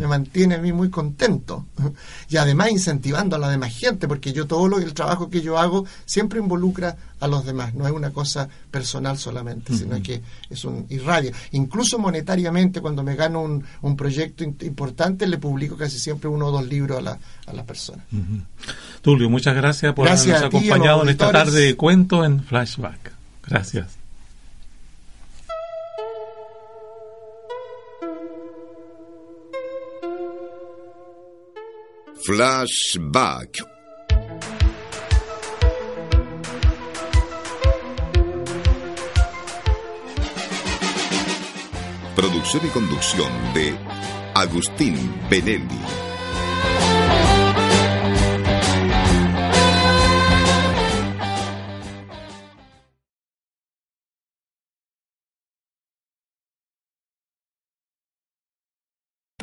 mantiene 0.08 0.56
a 0.56 0.58
mí 0.60 0.74
muy 0.74 0.90
contento 0.90 1.66
y 2.30 2.38
además 2.38 2.72
incentivando 2.72 3.36
a 3.36 3.40
la 3.40 3.50
demás 3.50 3.74
gente, 3.74 4.08
porque 4.08 4.34
yo 4.34 4.48
todo 4.48 4.68
lo, 4.68 4.80
el 4.80 4.94
trabajo 4.94 5.30
que 5.30 5.42
yo 5.42 5.58
hago 5.58 5.86
siempre 6.06 6.40
involucra 6.40 6.98
a 7.20 7.28
los 7.28 7.46
demás, 7.46 7.74
no 7.74 7.88
es 7.88 7.94
una 7.94 8.12
cosa 8.12 8.48
personal 8.70 9.18
solamente, 9.18 9.76
sino 9.76 10.02
que 10.04 10.22
es 10.50 10.66
un 10.66 10.86
irradia. 10.90 11.32
Incluso 11.52 11.98
monetariamente, 11.98 12.80
cuando 12.80 13.02
me 13.02 13.16
gano 13.16 13.42
un, 13.42 13.98
proyecto 13.98 14.44
importante, 14.44 15.26
le 15.26 15.40
publico 15.40 15.76
casi 15.76 15.98
siempre 15.98 16.30
uno 16.30 16.48
o 16.48 16.52
dos 16.52 16.68
libros 16.68 17.00
a 17.00 17.02
la, 17.02 17.20
a 17.48 17.54
la 17.54 17.64
persona. 17.64 18.04
Tulio, 19.02 19.30
muchas 19.30 19.56
gracias 19.56 19.94
por 19.94 20.08
habernos 20.08 20.44
acompañado 20.44 21.02
en 21.04 21.10
esta 21.10 21.32
tarde 21.32 21.62
de 21.62 21.76
cuento 21.76 22.24
en 22.24 22.44
Flashback. 22.44 23.14
Gracias. 23.48 23.98
Flashback. 32.26 33.64
Producción 42.16 42.66
y 42.66 42.70
conducción 42.70 43.32
de 43.54 43.78
Agustín 44.34 44.96
Benelli. 45.30 45.68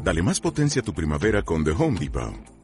Dale 0.03 0.23
más 0.23 0.39
potencia 0.39 0.83
a 0.83 0.85
tu 0.85 0.93
primavera 0.93 1.43
con 1.43 1.65
The 1.65 1.71
Home 1.71 1.99
Depot. 1.99 2.64